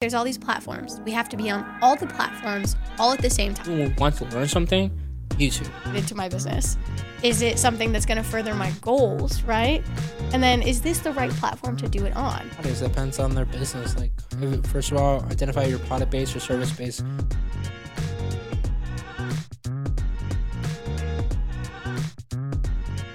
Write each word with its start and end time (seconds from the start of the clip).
There's 0.00 0.14
all 0.14 0.24
these 0.24 0.38
platforms. 0.38 0.98
We 1.04 1.12
have 1.12 1.28
to 1.28 1.36
be 1.36 1.50
on 1.50 1.62
all 1.82 1.94
the 1.94 2.06
platforms 2.06 2.74
all 2.98 3.12
at 3.12 3.20
the 3.20 3.28
same 3.28 3.52
time. 3.52 3.66
Who 3.66 4.00
wants 4.00 4.16
to 4.20 4.24
learn 4.30 4.48
something? 4.48 4.90
YouTube. 5.32 5.68
Into 5.94 6.14
my 6.14 6.26
business. 6.26 6.78
Is 7.22 7.42
it 7.42 7.58
something 7.58 7.92
that's 7.92 8.06
going 8.06 8.16
to 8.16 8.22
further 8.24 8.54
my 8.54 8.70
goals, 8.80 9.42
right? 9.42 9.84
And 10.32 10.42
then 10.42 10.62
is 10.62 10.80
this 10.80 11.00
the 11.00 11.12
right 11.12 11.30
platform 11.32 11.76
to 11.76 11.86
do 11.86 12.06
it 12.06 12.16
on? 12.16 12.50
It 12.60 12.78
depends 12.78 13.18
on 13.18 13.34
their 13.34 13.44
business. 13.44 13.94
Like, 13.98 14.12
first 14.68 14.90
of 14.90 14.96
all, 14.96 15.22
identify 15.24 15.64
your 15.64 15.80
product 15.80 16.10
base 16.12 16.34
or 16.34 16.40
service 16.40 16.72
base. 16.72 17.02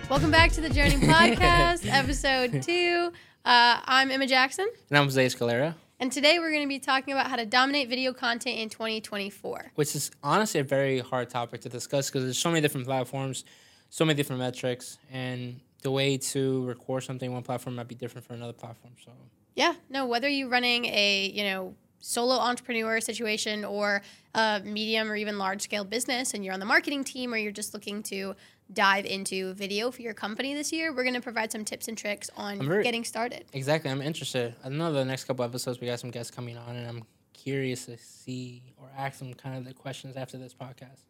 Welcome 0.07 0.29
back 0.29 0.51
to 0.51 0.61
the 0.61 0.69
Journey 0.69 0.97
Podcast, 0.97 1.91
episode 1.91 2.61
two. 2.61 3.11
Uh, 3.43 3.79
I'm 3.85 4.11
Emma 4.11 4.27
Jackson, 4.27 4.67
And 4.89 4.99
I'm 4.99 5.05
Jose 5.05 5.25
Escalera, 5.25 5.73
and 5.99 6.11
today 6.11 6.39
we're 6.39 6.51
going 6.51 6.63
to 6.63 6.67
be 6.67 6.79
talking 6.79 7.13
about 7.13 7.27
how 7.27 7.35
to 7.35 7.45
dominate 7.45 7.89
video 7.89 8.13
content 8.13 8.59
in 8.59 8.69
2024. 8.69 9.71
which 9.75 9.95
is 9.95 10.11
honestly 10.23 10.59
a 10.59 10.63
very 10.63 10.99
hard 10.99 11.29
topic 11.29 11.61
to 11.61 11.69
discuss 11.69 12.09
because 12.09 12.23
there's 12.23 12.37
so 12.37 12.49
many 12.49 12.61
different 12.61 12.85
platforms, 12.85 13.45
so 13.89 14.05
many 14.05 14.15
different 14.15 14.39
metrics, 14.39 14.97
and 15.11 15.59
the 15.81 15.91
way 15.91 16.17
to 16.17 16.65
record 16.65 17.03
something 17.03 17.29
on 17.29 17.35
one 17.35 17.43
platform 17.43 17.75
might 17.75 17.87
be 17.87 17.95
different 17.95 18.25
for 18.25 18.33
another 18.33 18.53
platform. 18.53 18.93
So, 19.03 19.11
Yeah, 19.55 19.75
no, 19.89 20.05
whether 20.05 20.27
you're 20.27 20.49
running 20.49 20.85
a, 20.85 21.31
you 21.33 21.43
know, 21.43 21.75
solo 21.99 22.35
entrepreneur 22.35 22.99
situation 23.01 23.65
or 23.65 24.01
a 24.35 24.61
medium 24.63 25.09
or 25.09 25.15
even 25.15 25.39
large 25.39 25.61
scale 25.61 25.83
business 25.83 26.33
and 26.33 26.45
you're 26.45 26.53
on 26.53 26.59
the 26.59 26.65
marketing 26.65 27.03
team 27.03 27.33
or 27.33 27.37
you're 27.37 27.51
just 27.51 27.73
looking 27.73 28.03
to 28.03 28.35
dive 28.71 29.05
into 29.05 29.53
video 29.53 29.91
for 29.91 30.01
your 30.01 30.13
company 30.13 30.53
this 30.53 30.71
year, 30.71 30.93
we're 30.93 31.03
going 31.03 31.15
to 31.15 31.21
provide 31.21 31.51
some 31.51 31.63
tips 31.65 31.87
and 31.87 31.97
tricks 31.97 32.29
on 32.35 32.65
very- 32.65 32.83
getting 32.83 33.03
started. 33.03 33.45
exactly, 33.53 33.91
I'm 33.91 34.01
interested. 34.01 34.55
I 34.63 34.69
know 34.69 34.91
the 34.91 35.05
next 35.05 35.25
couple 35.25 35.45
episodes 35.45 35.79
we 35.79 35.87
got 35.87 35.99
some 35.99 36.11
guests 36.11 36.31
coming 36.35 36.57
on, 36.57 36.75
and 36.75 36.87
I'm 36.87 37.03
curious 37.33 37.85
to 37.85 37.97
see 37.97 38.63
or 38.77 38.89
ask 38.97 39.19
them 39.19 39.33
kind 39.33 39.57
of 39.57 39.65
the 39.65 39.73
questions 39.73 40.15
after 40.15 40.37
this 40.37 40.53
podcast. 40.53 41.05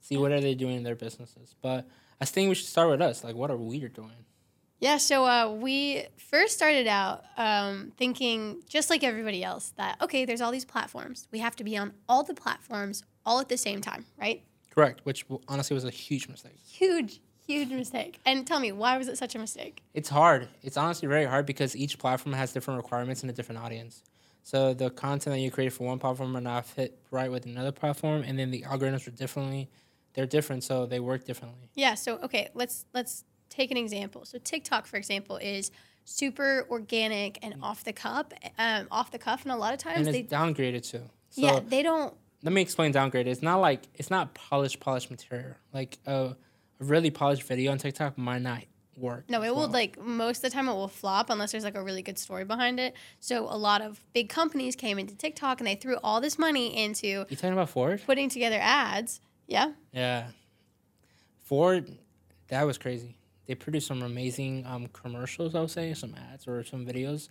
See 0.00 0.16
what 0.16 0.32
are 0.32 0.40
they 0.40 0.54
doing 0.54 0.76
in 0.76 0.82
their 0.82 0.94
businesses. 0.94 1.54
But 1.60 1.86
I 2.20 2.24
think 2.24 2.48
we 2.48 2.54
should 2.54 2.66
start 2.68 2.90
with 2.90 3.00
us. 3.00 3.24
Like, 3.24 3.34
what 3.34 3.50
are 3.50 3.56
we 3.56 3.80
doing? 3.88 4.24
Yeah, 4.80 4.98
so 4.98 5.24
uh, 5.24 5.50
we 5.50 6.04
first 6.16 6.54
started 6.56 6.86
out 6.86 7.24
um, 7.36 7.92
thinking, 7.96 8.62
just 8.68 8.90
like 8.90 9.02
everybody 9.02 9.42
else, 9.42 9.72
that 9.76 10.00
okay, 10.00 10.24
there's 10.24 10.40
all 10.40 10.52
these 10.52 10.64
platforms. 10.64 11.26
We 11.32 11.40
have 11.40 11.56
to 11.56 11.64
be 11.64 11.76
on 11.76 11.94
all 12.08 12.22
the 12.22 12.34
platforms 12.34 13.02
all 13.26 13.40
at 13.40 13.48
the 13.48 13.56
same 13.56 13.80
time, 13.80 14.06
right? 14.20 14.44
Correct, 14.78 15.00
which 15.02 15.26
honestly 15.48 15.74
was 15.74 15.82
a 15.82 15.90
huge 15.90 16.28
mistake. 16.28 16.56
Huge, 16.64 17.20
huge 17.44 17.70
mistake. 17.70 18.20
And 18.24 18.46
tell 18.46 18.60
me, 18.60 18.70
why 18.70 18.96
was 18.96 19.08
it 19.08 19.18
such 19.18 19.34
a 19.34 19.38
mistake? 19.40 19.82
It's 19.92 20.08
hard. 20.08 20.46
It's 20.62 20.76
honestly 20.76 21.08
very 21.08 21.24
hard 21.24 21.46
because 21.46 21.74
each 21.74 21.98
platform 21.98 22.32
has 22.34 22.52
different 22.52 22.76
requirements 22.76 23.22
and 23.22 23.28
a 23.28 23.34
different 23.34 23.60
audience. 23.60 24.04
So 24.44 24.74
the 24.74 24.90
content 24.90 25.34
that 25.34 25.40
you 25.40 25.50
create 25.50 25.72
for 25.72 25.84
one 25.84 25.98
platform 25.98 26.36
are 26.36 26.40
not 26.40 26.64
fit 26.64 26.96
right 27.10 27.28
with 27.28 27.44
another 27.44 27.72
platform, 27.72 28.22
and 28.22 28.38
then 28.38 28.52
the 28.52 28.62
algorithms 28.62 29.08
are 29.08 29.10
differently. 29.10 29.68
They're 30.14 30.26
different, 30.26 30.62
so 30.62 30.86
they 30.86 31.00
work 31.00 31.24
differently. 31.24 31.70
Yeah. 31.74 31.94
So 31.94 32.18
okay, 32.18 32.50
let's 32.54 32.84
let's 32.94 33.24
take 33.48 33.72
an 33.72 33.76
example. 33.76 34.26
So 34.26 34.38
TikTok, 34.38 34.86
for 34.86 34.96
example, 34.96 35.38
is 35.38 35.72
super 36.04 36.68
organic 36.70 37.40
and 37.42 37.56
off 37.64 37.82
the 37.82 37.92
cuff, 37.92 38.26
um, 38.58 38.86
off 38.92 39.10
the 39.10 39.18
cuff, 39.18 39.42
and 39.42 39.50
a 39.50 39.56
lot 39.56 39.74
of 39.74 39.80
times 39.80 40.06
And 40.06 40.14
they 40.14 40.20
it's 40.20 40.32
downgraded 40.32 40.88
too. 40.88 41.02
So 41.30 41.42
yeah 41.42 41.60
they 41.66 41.82
don't 41.82 42.14
let 42.42 42.52
me 42.52 42.60
explain 42.62 42.92
downgrade. 42.92 43.26
It's 43.26 43.42
not 43.42 43.56
like 43.56 43.82
it's 43.94 44.10
not 44.10 44.34
polished, 44.34 44.80
polished 44.80 45.10
material. 45.10 45.54
Like 45.72 45.98
a, 46.06 46.12
a 46.80 46.84
really 46.84 47.10
polished 47.10 47.42
video 47.42 47.72
on 47.72 47.78
TikTok 47.78 48.16
might 48.18 48.42
not 48.42 48.62
work. 48.96 49.24
no 49.30 49.42
it 49.42 49.46
as 49.46 49.50
will 49.52 49.58
well. 49.60 49.68
like 49.70 50.00
most 50.00 50.38
of 50.38 50.42
the 50.42 50.50
time 50.50 50.68
it 50.68 50.72
will 50.74 50.88
flop 50.88 51.30
unless 51.30 51.52
there's 51.52 51.62
like 51.62 51.76
a 51.76 51.82
really 51.82 52.02
good 52.02 52.18
story 52.18 52.44
behind 52.44 52.80
it. 52.80 52.94
So 53.20 53.44
a 53.44 53.56
lot 53.56 53.80
of 53.80 54.04
big 54.12 54.28
companies 54.28 54.74
came 54.74 54.98
into 54.98 55.14
TikTok 55.16 55.60
and 55.60 55.66
they 55.68 55.76
threw 55.76 55.96
all 56.02 56.20
this 56.20 56.36
money 56.38 56.76
into 56.76 57.06
You 57.06 57.36
talking 57.36 57.52
about 57.52 57.70
Ford? 57.70 58.02
putting 58.04 58.28
together 58.28 58.58
ads. 58.60 59.20
Yeah. 59.46 59.72
Yeah. 59.92 60.26
Ford, 61.44 61.96
that 62.48 62.64
was 62.64 62.76
crazy. 62.78 63.16
They 63.46 63.54
produced 63.54 63.86
some 63.86 64.02
amazing 64.02 64.66
um, 64.66 64.88
commercials, 64.88 65.54
I 65.54 65.60
would 65.60 65.70
say, 65.70 65.94
some 65.94 66.14
ads 66.32 66.46
or 66.46 66.62
some 66.64 66.84
videos, 66.84 67.28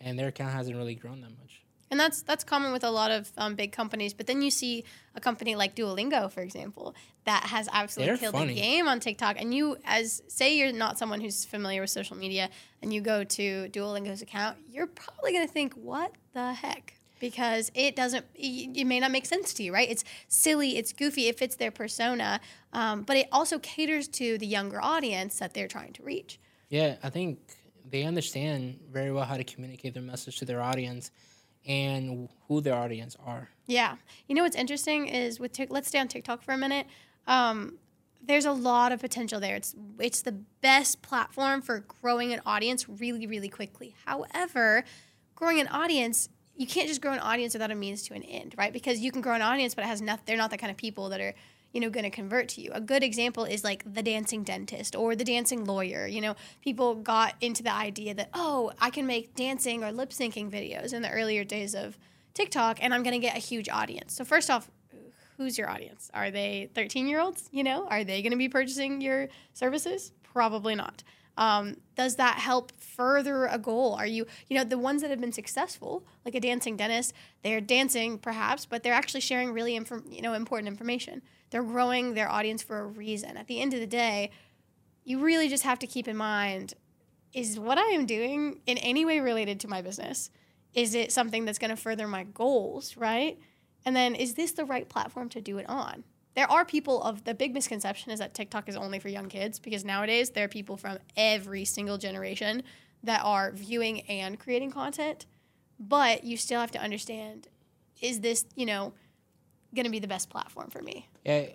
and 0.00 0.18
their 0.18 0.28
account 0.28 0.52
hasn't 0.52 0.76
really 0.76 0.94
grown 0.94 1.20
that 1.20 1.30
much. 1.38 1.62
And 1.90 1.98
that's 1.98 2.22
that's 2.22 2.44
common 2.44 2.72
with 2.72 2.84
a 2.84 2.90
lot 2.90 3.10
of 3.10 3.30
um, 3.36 3.54
big 3.54 3.72
companies. 3.72 4.12
But 4.12 4.26
then 4.26 4.42
you 4.42 4.50
see 4.50 4.84
a 5.14 5.20
company 5.20 5.56
like 5.56 5.74
Duolingo, 5.74 6.30
for 6.30 6.40
example, 6.40 6.94
that 7.24 7.44
has 7.44 7.68
absolutely 7.72 8.10
They're 8.10 8.18
killed 8.18 8.34
funny. 8.34 8.54
the 8.54 8.60
game 8.60 8.88
on 8.88 9.00
TikTok. 9.00 9.40
And 9.40 9.54
you, 9.54 9.76
as 9.84 10.22
say, 10.28 10.56
you're 10.56 10.72
not 10.72 10.98
someone 10.98 11.20
who's 11.20 11.44
familiar 11.44 11.80
with 11.80 11.90
social 11.90 12.16
media, 12.16 12.50
and 12.82 12.92
you 12.92 13.00
go 13.00 13.24
to 13.24 13.68
Duolingo's 13.70 14.22
account, 14.22 14.58
you're 14.70 14.86
probably 14.86 15.32
going 15.32 15.46
to 15.46 15.52
think, 15.52 15.74
"What 15.74 16.12
the 16.34 16.52
heck?" 16.52 16.94
Because 17.20 17.72
it 17.74 17.96
doesn't, 17.96 18.24
it 18.34 18.76
it 18.76 18.84
may 18.84 19.00
not 19.00 19.10
make 19.10 19.26
sense 19.26 19.52
to 19.54 19.62
you, 19.62 19.72
right? 19.72 19.90
It's 19.90 20.04
silly, 20.28 20.76
it's 20.76 20.92
goofy, 20.92 21.26
it 21.28 21.36
fits 21.38 21.56
their 21.56 21.72
persona, 21.72 22.40
um, 22.72 23.02
but 23.02 23.16
it 23.16 23.28
also 23.32 23.58
caters 23.58 24.06
to 24.08 24.38
the 24.38 24.46
younger 24.46 24.80
audience 24.80 25.38
that 25.40 25.52
they're 25.52 25.66
trying 25.66 25.94
to 25.94 26.02
reach. 26.04 26.38
Yeah, 26.68 26.96
I 27.02 27.10
think 27.10 27.38
they 27.90 28.04
understand 28.04 28.78
very 28.92 29.10
well 29.10 29.24
how 29.24 29.36
to 29.36 29.44
communicate 29.44 29.94
their 29.94 30.02
message 30.02 30.36
to 30.38 30.44
their 30.44 30.60
audience 30.60 31.10
and 31.68 32.28
who 32.48 32.60
their 32.60 32.74
audience 32.74 33.16
are. 33.24 33.50
Yeah. 33.66 33.96
You 34.26 34.34
know 34.34 34.42
what's 34.42 34.56
interesting 34.56 35.06
is 35.06 35.38
with 35.38 35.56
let's 35.68 35.88
stay 35.88 36.00
on 36.00 36.08
TikTok 36.08 36.42
for 36.42 36.52
a 36.52 36.58
minute. 36.58 36.86
Um, 37.26 37.78
there's 38.20 38.46
a 38.46 38.52
lot 38.52 38.90
of 38.90 39.00
potential 39.00 39.38
there. 39.38 39.54
It's 39.54 39.76
it's 40.00 40.22
the 40.22 40.32
best 40.32 41.02
platform 41.02 41.62
for 41.62 41.84
growing 42.02 42.32
an 42.32 42.40
audience 42.44 42.88
really 42.88 43.26
really 43.26 43.48
quickly. 43.48 43.94
However, 44.06 44.84
growing 45.36 45.60
an 45.60 45.68
audience 45.68 46.28
you 46.56 46.66
can't 46.66 46.88
just 46.88 47.00
grow 47.00 47.12
an 47.12 47.20
audience 47.20 47.54
without 47.54 47.70
a 47.70 47.74
means 47.76 48.02
to 48.08 48.14
an 48.14 48.24
end, 48.24 48.56
right? 48.58 48.72
Because 48.72 48.98
you 48.98 49.12
can 49.12 49.20
grow 49.20 49.34
an 49.34 49.42
audience, 49.42 49.76
but 49.76 49.84
it 49.84 49.86
has 49.86 50.02
nothing. 50.02 50.24
They're 50.26 50.36
not 50.36 50.50
the 50.50 50.58
kind 50.58 50.72
of 50.72 50.76
people 50.76 51.08
that 51.10 51.20
are 51.20 51.32
you 51.72 51.80
know 51.80 51.90
going 51.90 52.04
to 52.04 52.10
convert 52.10 52.48
to 52.50 52.60
you. 52.60 52.70
A 52.72 52.80
good 52.80 53.02
example 53.02 53.44
is 53.44 53.64
like 53.64 53.82
the 53.92 54.02
dancing 54.02 54.42
dentist 54.42 54.96
or 54.96 55.14
the 55.14 55.24
dancing 55.24 55.64
lawyer. 55.64 56.06
You 56.06 56.20
know, 56.20 56.36
people 56.62 56.94
got 56.94 57.34
into 57.40 57.62
the 57.62 57.72
idea 57.72 58.14
that 58.14 58.30
oh, 58.34 58.72
I 58.80 58.90
can 58.90 59.06
make 59.06 59.34
dancing 59.34 59.84
or 59.84 59.92
lip 59.92 60.10
syncing 60.10 60.50
videos 60.50 60.92
in 60.92 61.02
the 61.02 61.10
earlier 61.10 61.44
days 61.44 61.74
of 61.74 61.98
TikTok, 62.34 62.78
and 62.82 62.94
I'm 62.94 63.02
going 63.02 63.14
to 63.14 63.26
get 63.26 63.36
a 63.36 63.40
huge 63.40 63.68
audience. 63.68 64.14
So 64.14 64.24
first 64.24 64.50
off, 64.50 64.70
who's 65.36 65.56
your 65.56 65.70
audience? 65.70 66.10
Are 66.14 66.30
they 66.30 66.70
13 66.74 67.06
year 67.06 67.20
olds? 67.20 67.48
You 67.52 67.64
know, 67.64 67.86
are 67.88 68.04
they 68.04 68.22
going 68.22 68.32
to 68.32 68.38
be 68.38 68.48
purchasing 68.48 69.00
your 69.00 69.28
services? 69.54 70.12
Probably 70.22 70.74
not. 70.74 71.02
Um, 71.38 71.76
does 71.94 72.16
that 72.16 72.38
help 72.38 72.72
further 72.80 73.46
a 73.46 73.58
goal? 73.58 73.94
Are 73.94 74.06
you, 74.06 74.26
you 74.48 74.56
know, 74.56 74.64
the 74.64 74.76
ones 74.76 75.02
that 75.02 75.10
have 75.10 75.20
been 75.20 75.32
successful, 75.32 76.04
like 76.24 76.34
a 76.34 76.40
dancing 76.40 76.76
dentist, 76.76 77.14
they're 77.44 77.60
dancing 77.60 78.18
perhaps, 78.18 78.66
but 78.66 78.82
they're 78.82 78.92
actually 78.92 79.20
sharing 79.20 79.52
really, 79.52 79.74
you 79.74 80.20
know, 80.20 80.34
important 80.34 80.66
information. 80.66 81.22
They're 81.50 81.62
growing 81.62 82.14
their 82.14 82.28
audience 82.28 82.62
for 82.62 82.80
a 82.80 82.84
reason. 82.84 83.36
At 83.36 83.46
the 83.46 83.60
end 83.60 83.72
of 83.72 83.78
the 83.78 83.86
day, 83.86 84.32
you 85.04 85.20
really 85.20 85.48
just 85.48 85.62
have 85.62 85.78
to 85.78 85.86
keep 85.86 86.08
in 86.08 86.16
mind 86.16 86.74
is 87.32 87.58
what 87.58 87.78
I 87.78 87.86
am 87.92 88.04
doing 88.04 88.60
in 88.66 88.76
any 88.78 89.04
way 89.04 89.20
related 89.20 89.60
to 89.60 89.68
my 89.68 89.80
business? 89.80 90.30
Is 90.74 90.94
it 90.94 91.12
something 91.12 91.44
that's 91.44 91.58
going 91.58 91.70
to 91.70 91.76
further 91.76 92.08
my 92.08 92.24
goals, 92.24 92.96
right? 92.96 93.38
And 93.84 93.94
then 93.94 94.16
is 94.16 94.34
this 94.34 94.52
the 94.52 94.64
right 94.64 94.88
platform 94.88 95.28
to 95.30 95.40
do 95.40 95.58
it 95.58 95.68
on? 95.68 96.02
There 96.38 96.48
are 96.48 96.64
people 96.64 97.02
of 97.02 97.24
the 97.24 97.34
big 97.34 97.52
misconception 97.52 98.12
is 98.12 98.20
that 98.20 98.32
TikTok 98.32 98.68
is 98.68 98.76
only 98.76 99.00
for 99.00 99.08
young 99.08 99.28
kids 99.28 99.58
because 99.58 99.84
nowadays 99.84 100.30
there 100.30 100.44
are 100.44 100.48
people 100.48 100.76
from 100.76 100.98
every 101.16 101.64
single 101.64 101.98
generation 101.98 102.62
that 103.02 103.22
are 103.24 103.50
viewing 103.50 104.02
and 104.02 104.38
creating 104.38 104.70
content. 104.70 105.26
But 105.80 106.22
you 106.22 106.36
still 106.36 106.60
have 106.60 106.70
to 106.70 106.80
understand 106.80 107.48
is 108.00 108.20
this, 108.20 108.44
you 108.54 108.66
know, 108.66 108.92
going 109.74 109.86
to 109.86 109.90
be 109.90 109.98
the 109.98 110.06
best 110.06 110.30
platform 110.30 110.70
for 110.70 110.80
me? 110.80 111.08
Yeah, 111.24 111.46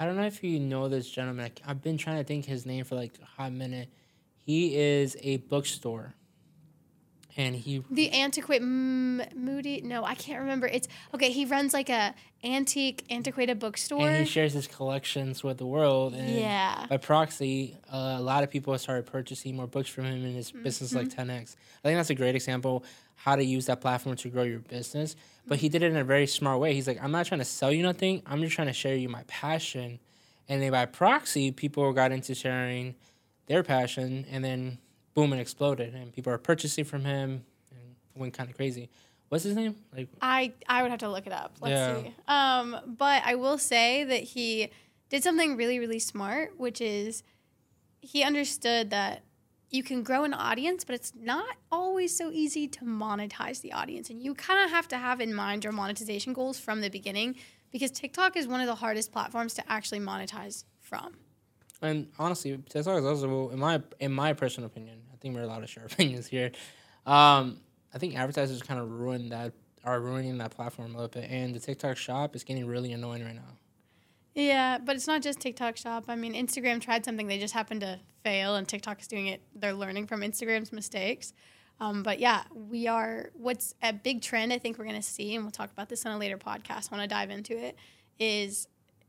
I 0.00 0.06
don't 0.06 0.16
know 0.16 0.26
if 0.26 0.42
you 0.42 0.58
know 0.58 0.88
this 0.88 1.08
gentleman. 1.08 1.52
I've 1.64 1.80
been 1.80 1.96
trying 1.96 2.16
to 2.16 2.24
think 2.24 2.44
his 2.44 2.66
name 2.66 2.84
for 2.84 2.96
like 2.96 3.12
a 3.22 3.24
hot 3.24 3.52
minute. 3.52 3.90
He 4.34 4.76
is 4.76 5.16
a 5.22 5.36
bookstore, 5.36 6.14
and 7.36 7.56
he 7.56 7.82
The 7.90 8.12
antiquate 8.12 8.60
M- 8.62 9.22
Moody? 9.34 9.80
No, 9.82 10.04
I 10.04 10.14
can't 10.14 10.40
remember. 10.40 10.66
It's 10.66 10.88
okay. 11.14 11.30
He 11.30 11.44
runs 11.44 11.72
like 11.72 11.88
a 11.88 12.14
antique, 12.44 13.04
antiquated 13.10 13.58
bookstore. 13.58 14.06
and 14.08 14.16
he 14.16 14.24
shares 14.24 14.52
his 14.52 14.66
collections 14.66 15.42
with 15.44 15.58
the 15.58 15.66
world. 15.66 16.14
And 16.14 16.28
Yeah. 16.34 16.86
By 16.88 16.96
proxy, 16.96 17.76
uh, 17.92 18.16
a 18.18 18.20
lot 18.22 18.42
of 18.44 18.50
people 18.50 18.72
have 18.72 18.80
started 18.80 19.06
purchasing 19.06 19.56
more 19.56 19.66
books 19.66 19.88
from 19.88 20.04
him, 20.04 20.24
and 20.24 20.34
his 20.34 20.50
business 20.50 20.92
like 20.94 21.08
10x. 21.08 21.56
I 21.84 21.88
think 21.88 21.98
that's 21.98 22.10
a 22.10 22.14
great 22.14 22.34
example 22.34 22.84
how 23.14 23.36
to 23.36 23.44
use 23.44 23.66
that 23.66 23.80
platform 23.80 24.16
to 24.16 24.28
grow 24.28 24.42
your 24.42 24.58
business. 24.58 25.14
But 25.46 25.58
he 25.58 25.68
did 25.68 25.82
it 25.84 25.90
in 25.92 25.96
a 25.96 26.02
very 26.04 26.26
smart 26.26 26.58
way. 26.60 26.74
He's 26.74 26.88
like, 26.88 27.02
I'm 27.02 27.12
not 27.12 27.26
trying 27.26 27.38
to 27.40 27.44
sell 27.44 27.70
you 27.72 27.82
nothing. 27.82 28.22
I'm 28.26 28.40
just 28.42 28.54
trying 28.54 28.66
to 28.66 28.72
share 28.72 28.96
you 28.96 29.08
my 29.08 29.22
passion. 29.28 30.00
And 30.48 30.60
then 30.60 30.72
by 30.72 30.86
proxy, 30.86 31.52
people 31.52 31.92
got 31.92 32.10
into 32.10 32.34
sharing 32.34 32.96
their 33.46 33.62
passion, 33.62 34.26
and 34.30 34.44
then 34.44 34.78
boom, 35.14 35.32
it 35.32 35.40
exploded, 35.40 35.94
and 35.94 36.12
people 36.12 36.32
are 36.32 36.38
purchasing 36.38 36.84
from 36.84 37.04
him, 37.04 37.44
and 37.70 37.94
went 38.14 38.34
kind 38.34 38.48
of 38.50 38.56
crazy. 38.56 38.90
What's 39.28 39.44
his 39.44 39.56
name? 39.56 39.76
Like, 39.96 40.08
I 40.20 40.52
I 40.68 40.82
would 40.82 40.90
have 40.90 41.00
to 41.00 41.10
look 41.10 41.26
it 41.26 41.32
up. 41.32 41.56
Let's 41.60 41.80
Yeah. 41.80 42.02
see. 42.02 42.14
Um, 42.28 42.96
but 42.98 43.22
I 43.24 43.34
will 43.34 43.58
say 43.58 44.04
that 44.04 44.22
he 44.22 44.68
did 45.08 45.22
something 45.22 45.56
really 45.56 45.78
really 45.78 45.98
smart, 45.98 46.58
which 46.58 46.80
is 46.80 47.22
he 48.00 48.22
understood 48.22 48.90
that 48.90 49.22
you 49.70 49.82
can 49.82 50.02
grow 50.02 50.24
an 50.24 50.34
audience, 50.34 50.84
but 50.84 50.94
it's 50.94 51.14
not 51.18 51.56
always 51.70 52.14
so 52.14 52.30
easy 52.30 52.68
to 52.68 52.84
monetize 52.84 53.62
the 53.62 53.72
audience. 53.72 54.10
And 54.10 54.22
you 54.22 54.34
kind 54.34 54.62
of 54.62 54.70
have 54.70 54.86
to 54.88 54.98
have 54.98 55.18
in 55.20 55.34
mind 55.34 55.64
your 55.64 55.72
monetization 55.72 56.34
goals 56.34 56.58
from 56.60 56.82
the 56.82 56.90
beginning 56.90 57.36
because 57.70 57.90
TikTok 57.90 58.36
is 58.36 58.46
one 58.46 58.60
of 58.60 58.66
the 58.66 58.74
hardest 58.74 59.12
platforms 59.12 59.54
to 59.54 59.72
actually 59.72 60.00
monetize 60.00 60.64
from. 60.78 61.14
And 61.82 62.08
honestly, 62.18 62.56
TikTok 62.56 62.98
is 62.98 63.04
also, 63.04 63.50
in 63.50 63.58
my 63.58 63.82
in 64.00 64.12
my 64.12 64.32
personal 64.32 64.66
opinion, 64.66 65.00
I 65.12 65.16
think 65.16 65.34
we're 65.34 65.42
allowed 65.42 65.60
to 65.60 65.66
share 65.66 65.84
opinions 65.90 66.26
here. 66.26 66.52
Um, 67.06 67.60
I 67.94 67.98
think 67.98 68.16
advertisers 68.16 68.62
kind 68.62 68.80
of 68.80 68.90
ruin 68.90 69.28
that 69.30 69.52
are 69.84 70.00
ruining 70.00 70.38
that 70.38 70.52
platform 70.52 70.92
a 70.94 70.94
little 70.94 71.08
bit, 71.08 71.28
and 71.30 71.54
the 71.54 71.60
TikTok 71.60 71.96
shop 71.96 72.36
is 72.36 72.44
getting 72.44 72.66
really 72.66 72.92
annoying 72.92 73.24
right 73.24 73.34
now. 73.34 73.58
Yeah, 74.34 74.78
but 74.78 74.96
it's 74.96 75.06
not 75.06 75.20
just 75.20 75.40
TikTok 75.40 75.76
shop. 75.76 76.04
I 76.08 76.16
mean, 76.16 76.34
Instagram 76.34 76.80
tried 76.80 77.04
something, 77.04 77.26
they 77.26 77.38
just 77.38 77.52
happened 77.52 77.82
to 77.82 78.00
fail, 78.22 78.54
and 78.54 78.66
TikTok 78.66 79.00
is 79.00 79.06
doing 79.06 79.26
it. 79.26 79.42
They're 79.54 79.74
learning 79.74 80.06
from 80.06 80.22
Instagram's 80.22 80.72
mistakes. 80.72 81.34
Um, 81.80 82.02
but 82.02 82.20
yeah, 82.20 82.44
we 82.54 82.86
are. 82.86 83.30
What's 83.34 83.74
a 83.82 83.92
big 83.92 84.22
trend 84.22 84.52
I 84.52 84.58
think 84.58 84.78
we're 84.78 84.84
going 84.84 84.96
to 84.96 85.02
see, 85.02 85.34
and 85.34 85.44
we'll 85.44 85.50
talk 85.50 85.72
about 85.72 85.88
this 85.88 86.06
on 86.06 86.12
a 86.12 86.18
later 86.18 86.38
podcast. 86.38 86.92
I 86.92 86.96
want 86.96 87.02
to 87.02 87.14
dive 87.14 87.30
into 87.30 87.58
it. 87.58 87.76
Is 88.18 88.68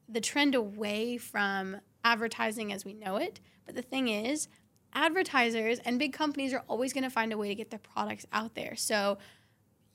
the 0.09 0.19
trend 0.19 0.55
away 0.55 1.17
from 1.17 1.77
advertising 2.03 2.71
as 2.73 2.85
we 2.85 2.93
know 2.93 3.17
it. 3.17 3.39
But 3.65 3.75
the 3.75 3.81
thing 3.81 4.07
is, 4.07 4.47
advertisers 4.93 5.79
and 5.79 5.97
big 5.99 6.13
companies 6.13 6.53
are 6.53 6.63
always 6.67 6.93
going 6.93 7.03
to 7.03 7.09
find 7.09 7.31
a 7.33 7.37
way 7.37 7.47
to 7.47 7.55
get 7.55 7.69
their 7.69 7.79
products 7.79 8.25
out 8.31 8.55
there. 8.55 8.75
So, 8.75 9.17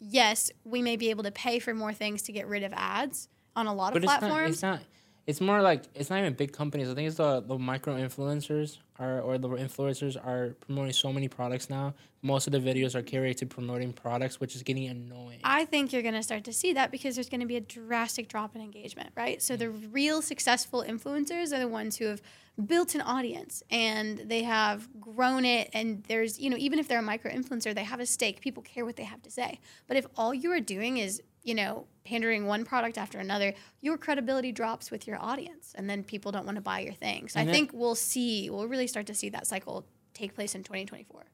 yes, 0.01 0.51
we 0.65 0.83
may 0.83 0.97
be 0.97 1.11
able 1.11 1.25
to 1.25 1.31
pay 1.33 1.59
for 1.59 1.75
more 1.75 1.93
things 1.93 2.23
to 2.23 2.33
get 2.33 2.47
rid 2.47 2.63
of 2.63 2.73
ads 2.75 3.29
on 3.55 3.67
a 3.67 3.75
lot 3.75 3.93
But 3.93 4.03
of 4.03 4.05
platforms. 4.05 4.63
not. 4.63 4.81
It's 5.29 5.43
more 5.43 5.61
like 5.61 5.85
it's 5.95 6.09
not 6.09 6.21
even 6.21 6.33
big 6.33 6.55
companies. 6.55 6.89
I 6.89 6.95
think 6.95 7.07
it's 7.07 7.19
the 7.19 7.43
the 7.43 7.59
micro 7.59 7.97
influencers 7.97 8.79
are 8.99 9.21
or 9.21 9.37
the 9.37 9.51
influencers 9.51 10.17
are 10.17 10.57
promoting 10.61 10.95
so 10.95 11.13
many 11.13 11.29
products 11.29 11.69
now. 11.69 11.93
Most 12.23 12.47
of 12.47 12.55
the 12.55 12.61
videos 12.61 12.95
are 12.95 13.03
curated 13.03 13.37
to 13.41 13.47
promoting 13.47 13.93
products, 13.93 14.41
which 14.41 14.57
is 14.57 14.63
getting 14.63 14.89
annoying. 14.89 15.41
I 15.45 15.67
think 15.67 15.93
you're 15.93 16.01
going 16.01 16.15
to 16.15 16.23
start 16.23 16.45
to 16.45 16.53
see 16.55 16.73
that 16.73 16.91
because 16.91 17.15
there's 17.15 17.29
going 17.29 17.43
to 17.43 17.47
be 17.47 17.57
a 17.57 17.61
drastic 17.61 18.29
drop 18.29 18.57
in 18.57 18.63
engagement, 18.63 19.11
right? 19.19 19.43
So 19.43 19.55
the 19.55 19.67
mm. 19.67 19.89
real 19.93 20.23
successful 20.23 20.83
influencers 20.83 21.53
are 21.53 21.59
the 21.59 21.69
ones 21.69 21.99
who 21.99 22.07
have 22.07 22.23
built 22.67 22.95
an 22.95 23.03
audience 23.03 23.63
and 23.71 24.19
they 24.19 24.45
have 24.45 24.89
grown 24.99 25.45
it 25.45 25.69
and 25.75 26.03
there's, 26.09 26.41
you 26.41 26.49
know, 26.49 26.57
even 26.57 26.79
if 26.79 26.89
they're 26.89 26.99
a 27.01 27.03
micro 27.03 27.31
influencer, 27.31 27.75
they 27.75 27.85
have 27.85 28.01
a 28.01 28.07
stake. 28.07 28.41
People 28.41 28.63
care 28.63 28.87
what 28.87 28.97
they 28.97 29.05
have 29.05 29.21
to 29.23 29.31
say. 29.31 29.61
But 29.87 29.99
if 29.99 30.07
all 30.17 30.33
you 30.33 30.51
are 30.53 30.61
doing 30.61 30.97
is, 30.97 31.21
you 31.43 31.55
know, 31.55 31.87
pandering 32.05 32.47
one 32.47 32.65
product 32.65 32.99
after 32.99 33.19
another, 33.19 33.55
your 33.81 33.97
credibility 33.99 34.53
drops 34.53 34.91
with 34.91 35.07
your 35.07 35.23
audience 35.23 35.73
and 35.77 35.89
then 35.89 36.03
people 36.03 36.33
don't 36.33 36.45
want 36.45 36.57
to 36.57 36.63
buy 36.63 36.81
your 36.81 36.95
things. 36.95 37.33
So 37.33 37.39
I 37.39 37.43
And 37.43 37.49
that- 37.49 37.53
think 37.53 37.71
we'll 37.73 37.95
see, 37.95 38.51
we'll 38.51 38.67
really 38.69 38.87
start 38.87 39.07
to 39.07 39.15
see 39.15 39.29
that 39.31 39.47
cycle 39.47 39.85
take 40.15 40.35
place 40.35 40.55
in 40.55 40.63
2024. 40.63 41.27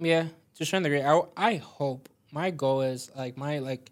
Yeah, 0.00 0.26
to 0.56 0.64
certain 0.64 0.82
degree. 0.82 1.02
I, 1.02 1.20
I 1.36 1.56
hope 1.56 2.08
my 2.32 2.50
goal 2.50 2.80
is 2.82 3.10
like 3.16 3.36
my 3.36 3.58
like 3.60 3.90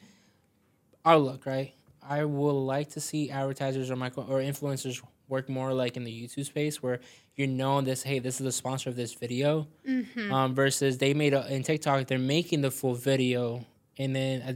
outlook, 1.05 1.47
right? 1.47 1.73
I 2.03 2.25
would 2.25 2.53
like 2.53 2.91
to 2.91 3.01
see 3.01 3.31
advertisers 3.31 3.91
or 3.91 3.97
micro 3.97 4.25
or 4.25 4.39
influencers 4.41 5.03
work 5.29 5.49
more 5.49 5.73
like 5.73 5.97
in 5.97 6.05
the 6.05 6.11
YouTube 6.11 6.45
space 6.47 6.83
where 6.83 7.01
you 7.37 7.47
know 7.47 7.81
this. 7.81 8.03
Hey, 8.03 8.19
this 8.19 8.41
is 8.41 8.45
the 8.45 8.53
sponsor 8.53 8.91
of 8.91 8.97
this 8.97 9.15
video. 9.15 9.69
Mm-hmm. 9.89 10.33
Um, 10.33 10.55
versus 10.55 10.99
they 10.99 11.15
made 11.15 11.35
a 11.35 11.47
in 11.55 11.63
TikTok 11.63 12.07
they're 12.07 12.19
making 12.19 12.63
the 12.63 12.71
full 12.71 12.95
video 12.95 13.65
and 13.99 14.17
then 14.17 14.43
uh, 14.43 14.53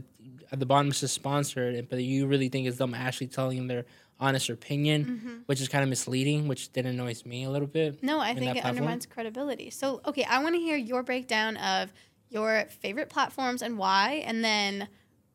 at, 0.51 0.59
the 0.59 0.65
bottom 0.65 0.89
it's 0.89 0.99
just 0.99 1.13
sponsored, 1.13 1.89
but 1.89 2.01
you 2.03 2.27
really 2.27 2.49
think 2.49 2.67
it's 2.67 2.77
them 2.77 2.93
actually 2.93 3.27
telling 3.27 3.67
their 3.67 3.85
honest 4.19 4.49
opinion, 4.49 5.43
which 5.45 5.59
is 5.61 5.67
kind 5.67 5.83
of 5.83 5.89
misleading, 5.89 6.47
which 6.47 6.71
did 6.71 6.85
annoys 6.85 7.25
me 7.25 7.43
a 7.43 7.49
little 7.49 7.67
bit. 7.67 8.01
No, 8.01 8.19
I 8.19 8.33
think 8.33 8.55
it 8.55 8.61
platform? 8.61 8.77
undermines 8.77 9.05
credibility. 9.05 9.69
So, 9.69 10.01
okay, 10.05 10.23
I 10.23 10.41
want 10.41 10.55
to 10.55 10.61
hear 10.61 10.77
your 10.77 11.03
breakdown 11.03 11.57
of 11.57 11.91
your 12.29 12.65
favorite 12.81 13.09
platforms 13.09 13.61
and 13.61 13.77
why, 13.77 14.23
and 14.25 14.43
then 14.43 14.87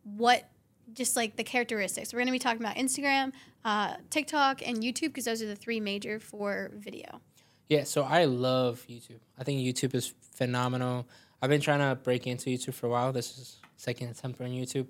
what, 0.05 0.49
just 0.93 1.15
like 1.17 1.37
the 1.37 1.45
characteristics. 1.45 2.13
We're 2.13 2.21
going 2.21 2.29
to 2.29 2.33
be 2.33 2.39
talking 2.39 2.61
about 2.61 2.77
Instagram, 2.77 3.33
uh, 3.65 3.95
TikTok, 4.09 4.67
and 4.67 4.79
YouTube 4.79 5.09
because 5.09 5.27
those 5.27 5.43
are 5.43 5.47
the 5.47 5.57
three 5.57 5.81
major 5.81 6.19
for 6.19 6.71
video. 6.75 7.21
Yeah, 7.71 7.85
so 7.85 8.03
I 8.03 8.25
love 8.25 8.85
YouTube. 8.91 9.21
I 9.39 9.45
think 9.45 9.61
YouTube 9.61 9.95
is 9.95 10.13
phenomenal. 10.35 11.07
I've 11.41 11.51
been 11.51 11.61
trying 11.61 11.79
to 11.79 11.95
break 11.95 12.27
into 12.27 12.51
YouTube 12.51 12.75
for 12.75 12.89
a 12.89 12.91
while. 12.91 13.13
This 13.13 13.39
is 13.39 13.59
second 13.77 14.09
attempt 14.09 14.41
on 14.41 14.49
YouTube. 14.49 14.89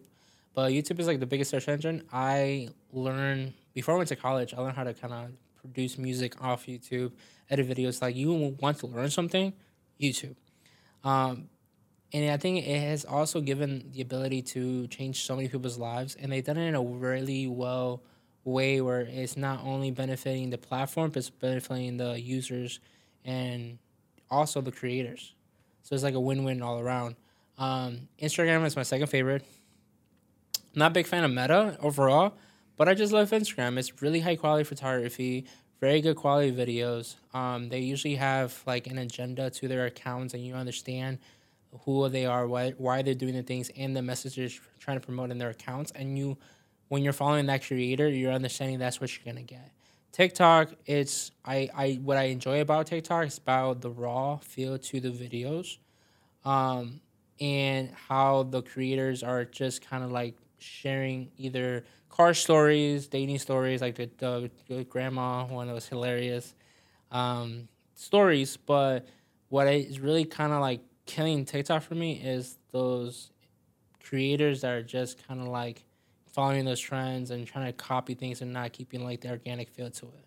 But 0.55 0.73
YouTube 0.73 0.99
is 0.99 1.06
like 1.06 1.21
the 1.21 1.27
biggest 1.27 1.50
search 1.50 1.69
engine. 1.69 2.05
I 2.11 2.71
learned 2.91 3.53
before 3.75 3.94
I 3.94 3.99
went 3.99 4.09
to 4.09 4.17
college, 4.17 4.55
I 4.55 4.62
learned 4.62 4.77
how 4.77 4.85
to 4.85 4.94
kind 4.94 5.12
of 5.12 5.31
produce 5.61 5.99
music 5.99 6.43
off 6.43 6.65
YouTube, 6.65 7.12
edit 7.50 7.69
videos. 7.69 8.00
Like 8.00 8.17
you 8.17 8.56
want 8.59 8.79
to 8.79 8.87
learn 8.87 9.11
something, 9.11 9.53
YouTube. 10.00 10.37
Um, 11.05 11.50
and 12.15 12.31
I 12.31 12.38
think 12.38 12.67
it 12.67 12.81
has 12.81 13.05
also 13.05 13.43
given 13.43 13.91
the 13.93 14.00
ability 14.00 14.41
to 14.55 14.87
change 14.87 15.23
so 15.26 15.37
many 15.37 15.49
people's 15.49 15.76
lives, 15.76 16.17
and 16.19 16.33
they've 16.33 16.43
done 16.43 16.56
it 16.56 16.67
in 16.67 16.75
a 16.75 16.83
really 16.83 17.47
well 17.47 18.03
way 18.45 18.81
where 18.81 19.01
it's 19.01 19.37
not 19.37 19.61
only 19.65 19.91
benefiting 19.91 20.51
the 20.51 20.59
platform, 20.59 21.11
but 21.11 21.19
it's 21.19 21.31
benefiting 21.31 21.97
the 21.97 22.21
users 22.21 22.81
and 23.25 23.79
also 24.31 24.61
the 24.61 24.73
creators. 24.73 25.35
So 25.83 25.95
it's 25.95 26.05
like 26.05 26.15
a 26.15 26.21
win-win 26.21 26.63
all 26.63 26.79
around. 26.79 27.17
Um, 27.59 28.09
Instagram 28.21 28.65
is 28.65 28.77
my 28.77 28.83
second 28.83 29.09
favorite. 29.09 29.45
Not 30.75 30.93
a 30.93 30.95
big 30.95 31.07
fan 31.07 31.25
of 31.25 31.31
Meta 31.31 31.77
overall, 31.83 32.35
but 32.77 32.89
I 32.89 32.95
just 32.95 33.13
love 33.13 33.31
Instagram. 33.31 33.77
It's 33.77 34.01
really 34.01 34.21
high 34.21 34.37
quality 34.37 34.65
photography, 34.65 35.47
very 35.81 36.01
good 36.01 36.17
quality 36.17 36.53
videos. 36.53 37.17
Um, 37.35 37.69
they 37.69 37.81
usually 37.81 38.15
have 38.15 38.63
like 38.67 38.87
an 38.87 38.99
agenda 38.99 39.51
to 39.51 39.69
their 39.69 39.87
accounts, 39.87 40.33
and 40.33 40.45
you 40.45 40.55
understand 40.55 41.19
who 41.85 42.09
they 42.09 42.25
are, 42.25 42.47
why 42.47 42.71
why 42.79 43.03
they're 43.03 43.15
doing 43.15 43.35
the 43.35 43.43
things, 43.43 43.71
and 43.77 43.97
the 43.97 44.03
messages 44.03 44.61
trying 44.79 44.99
to 44.99 45.05
promote 45.05 45.31
in 45.31 45.39
their 45.39 45.51
accounts. 45.51 45.93
And 45.93 46.17
you, 46.17 46.39
when 46.91 47.05
you're 47.05 47.13
following 47.13 47.47
that 47.47 47.65
creator, 47.65 48.09
you're 48.09 48.33
understanding 48.33 48.81
that's 48.81 49.01
what 49.01 49.17
you're 49.17 49.33
gonna 49.33 49.45
get. 49.45 49.71
TikTok, 50.11 50.73
it's 50.87 51.31
I, 51.45 51.71
I 51.73 52.01
what 52.03 52.17
I 52.17 52.25
enjoy 52.25 52.61
about 52.61 52.89
TikTok 52.89 53.29
is 53.29 53.39
about 53.39 53.81
the 53.81 53.91
raw 53.91 54.39
feel 54.39 54.77
to 54.77 55.01
the 55.01 55.11
videos, 55.11 55.79
um, 56.45 57.01
and 57.41 57.93
how 58.09 58.43
the 58.43 58.61
creators 58.63 59.23
are 59.23 59.45
just 59.45 59.87
kind 59.89 60.03
of 60.03 60.11
like 60.11 60.35
sharing 60.59 61.31
either 61.39 61.85
car 62.09 62.35
stories, 62.35 63.07
dating 63.07 63.39
stories, 63.39 63.81
like 63.81 63.95
the, 63.95 64.11
the, 64.19 64.51
the 64.69 64.83
grandma 64.83 65.45
one 65.45 65.69
that 65.69 65.75
was 65.75 65.87
hilarious, 65.87 66.55
um, 67.13 67.69
stories. 67.95 68.57
But 68.57 69.07
what 69.49 69.69
is 69.69 70.01
really 70.01 70.25
kind 70.25 70.53
of 70.53 70.61
like 70.61 70.81
killing 71.07 71.45
TikTok 71.45 71.85
for 71.85 71.95
me 71.95 72.21
is 72.21 72.59
those 72.73 73.31
creators 74.03 74.63
that 74.63 74.73
are 74.73 74.83
just 74.83 75.25
kind 75.29 75.41
of 75.41 75.47
like 75.47 75.85
following 76.32 76.65
those 76.65 76.81
trends 76.81 77.31
and 77.31 77.47
trying 77.47 77.66
to 77.66 77.73
copy 77.73 78.14
things 78.14 78.40
and 78.43 78.52
not 78.52 78.73
keeping 78.73 79.05
like 79.05 79.21
the 79.21 79.31
organic 79.31 79.69
feel 79.69 79.90
to 79.90 80.07
it. 80.07 80.25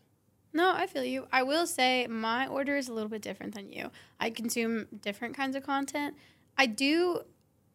No, 0.53 0.71
I 0.75 0.85
feel 0.85 1.03
you. 1.03 1.27
I 1.31 1.43
will 1.43 1.65
say 1.65 2.05
my 2.07 2.47
order 2.47 2.77
is 2.77 2.87
a 2.87 2.93
little 2.93 3.09
bit 3.09 3.21
different 3.21 3.55
than 3.55 3.71
you. 3.71 3.89
I 4.19 4.29
consume 4.29 4.87
different 5.01 5.35
kinds 5.35 5.55
of 5.55 5.63
content. 5.63 6.15
I 6.57 6.67
do 6.67 7.21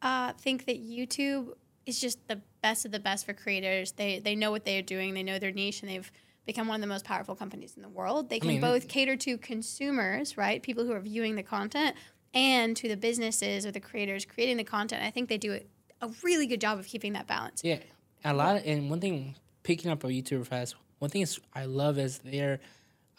uh, 0.00 0.33
think 0.35 0.67
that 0.67 0.81
YouTube 0.81 1.55
is 1.87 2.00
just 2.00 2.26
the 2.29 2.41
best 2.62 2.85
of 2.85 2.93
the 2.93 3.00
best 3.00 3.26
for 3.26 3.33
creators. 3.33 3.93
They 3.93 4.21
they 4.21 4.37
know 4.37 4.50
what 4.50 4.64
they 4.64 4.79
are 4.79 4.83
doing. 4.83 5.14
They 5.14 5.25
know 5.25 5.38
their 5.38 5.50
niche, 5.50 5.83
and 5.83 5.91
they've 5.91 6.11
become 6.47 6.69
one 6.69 6.76
of 6.76 6.81
the 6.81 6.87
most 6.87 7.05
powerful 7.05 7.35
companies 7.35 7.75
in 7.76 7.83
the 7.83 7.88
world. 7.88 8.31
They 8.31 8.38
can 8.38 8.49
mean- 8.49 8.61
both 8.61 8.88
cater 8.88 9.17
to 9.17 9.38
consumers, 9.38 10.37
right, 10.37 10.62
people 10.62 10.85
who 10.85 10.93
are 10.93 11.00
viewing 11.00 11.35
the 11.35 11.43
content, 11.43 11.97
and 12.33 12.76
to 12.76 12.88
the 12.88 12.97
businesses 12.97 13.67
or 13.67 13.73
the 13.73 13.81
creators 13.81 14.25
creating 14.25 14.57
the 14.57 14.64
content. 14.64 15.03
I 15.03 15.11
think 15.11 15.29
they 15.29 15.38
do 15.38 15.61
a 16.00 16.11
really 16.23 16.47
good 16.47 16.61
job 16.61 16.79
of 16.79 16.87
keeping 16.87 17.14
that 17.14 17.26
balance. 17.26 17.62
Yeah, 17.64 17.79
a 18.25 18.35
lot. 18.35 18.57
Of, 18.57 18.63
and 18.67 18.91
one 18.91 19.01
thing, 19.01 19.35
picking 19.63 19.91
up 19.91 20.05
on 20.05 20.11
YouTube 20.11 20.47
fast. 20.47 20.75
One 20.99 21.11
thing 21.11 21.23
is 21.23 21.39
I 21.55 21.65
love 21.67 21.99
is 21.99 22.19
there, 22.19 22.61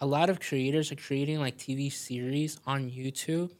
a 0.01 0.05
lot 0.05 0.29
of 0.29 0.39
creators 0.39 0.91
are 0.91 0.95
creating 0.95 1.39
like 1.39 1.57
TV 1.57 1.91
series 1.91 2.59
on 2.65 2.89
YouTube, 2.89 3.51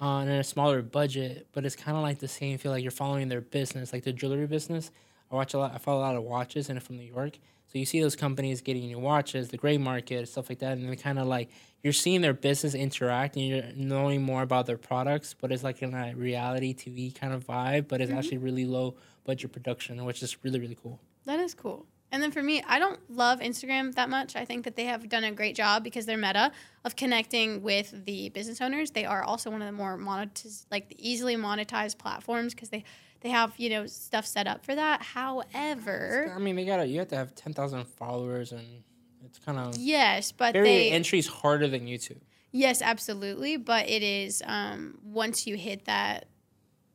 uh, 0.00 0.04
on 0.04 0.28
a 0.28 0.44
smaller 0.44 0.82
budget, 0.82 1.48
but 1.52 1.64
it's 1.64 1.76
kind 1.76 1.96
of 1.96 2.02
like 2.02 2.18
the 2.18 2.28
same 2.28 2.58
feel 2.58 2.72
like 2.72 2.82
you're 2.82 2.90
following 2.90 3.28
their 3.28 3.40
business, 3.40 3.92
like 3.92 4.04
the 4.04 4.12
jewelry 4.12 4.46
business. 4.46 4.90
I 5.30 5.34
watch 5.34 5.54
a 5.54 5.58
lot. 5.58 5.74
I 5.74 5.78
follow 5.78 6.00
a 6.00 6.02
lot 6.02 6.16
of 6.16 6.22
watches, 6.22 6.68
and 6.68 6.82
from 6.82 6.98
New 6.98 7.04
York. 7.04 7.38
So 7.72 7.78
you 7.78 7.86
see 7.86 8.02
those 8.02 8.16
companies 8.16 8.60
getting 8.60 8.86
new 8.86 8.98
watches, 8.98 9.48
the 9.48 9.56
gray 9.56 9.78
market, 9.78 10.28
stuff 10.28 10.50
like 10.50 10.58
that, 10.58 10.76
and 10.76 10.86
they 10.90 10.94
kind 10.94 11.18
of 11.18 11.26
like 11.26 11.48
you're 11.82 11.94
seeing 11.94 12.20
their 12.20 12.34
business 12.34 12.74
interact, 12.74 13.34
and 13.36 13.46
you're 13.46 13.62
knowing 13.74 14.20
more 14.20 14.42
about 14.42 14.66
their 14.66 14.76
products. 14.76 15.34
But 15.40 15.50
it's 15.50 15.64
like 15.64 15.80
in 15.80 15.94
a 15.94 16.12
reality 16.14 16.74
TV 16.74 17.18
kind 17.18 17.32
of 17.32 17.46
vibe, 17.46 17.88
but 17.88 18.02
it's 18.02 18.10
mm-hmm. 18.10 18.18
actually 18.18 18.38
really 18.38 18.66
low 18.66 18.96
budget 19.24 19.52
production, 19.52 20.04
which 20.04 20.22
is 20.22 20.44
really 20.44 20.60
really 20.60 20.76
cool. 20.82 21.00
That 21.24 21.40
is 21.40 21.54
cool. 21.54 21.86
And 22.10 22.22
then 22.22 22.30
for 22.30 22.42
me, 22.42 22.62
I 22.68 22.78
don't 22.78 23.00
love 23.08 23.40
Instagram 23.40 23.94
that 23.94 24.10
much. 24.10 24.36
I 24.36 24.44
think 24.44 24.64
that 24.64 24.76
they 24.76 24.84
have 24.84 25.08
done 25.08 25.24
a 25.24 25.32
great 25.32 25.56
job 25.56 25.82
because 25.82 26.04
they're 26.04 26.18
meta 26.18 26.52
of 26.84 26.94
connecting 26.94 27.62
with 27.62 28.04
the 28.04 28.28
business 28.28 28.60
owners. 28.60 28.90
They 28.90 29.06
are 29.06 29.22
also 29.22 29.50
one 29.50 29.62
of 29.62 29.66
the 29.66 29.72
more 29.72 29.96
monetiz- 29.96 30.66
like 30.70 30.90
the 30.90 31.10
easily 31.10 31.36
monetized 31.36 31.96
platforms 31.96 32.52
because 32.52 32.68
they 32.68 32.84
they 33.22 33.30
have 33.30 33.54
you 33.56 33.70
know 33.70 33.86
stuff 33.86 34.26
set 34.26 34.46
up 34.46 34.64
for 34.64 34.74
that. 34.74 35.02
However, 35.02 36.32
I 36.34 36.38
mean, 36.38 36.56
they 36.56 36.64
gotta 36.64 36.86
you 36.86 36.98
have 36.98 37.08
to 37.08 37.16
have 37.16 37.34
ten 37.34 37.52
thousand 37.52 37.86
followers, 37.86 38.52
and 38.52 38.66
it's 39.24 39.38
kind 39.38 39.58
of 39.58 39.76
yes, 39.76 40.32
but 40.32 40.52
very 40.52 40.68
they 40.68 40.90
entries 40.90 41.26
harder 41.26 41.68
than 41.68 41.86
YouTube. 41.86 42.20
Yes, 42.52 42.82
absolutely. 42.82 43.56
But 43.56 43.88
it 43.88 44.02
is 44.02 44.42
um, 44.46 44.98
once 45.02 45.46
you 45.46 45.56
hit 45.56 45.86
that, 45.86 46.26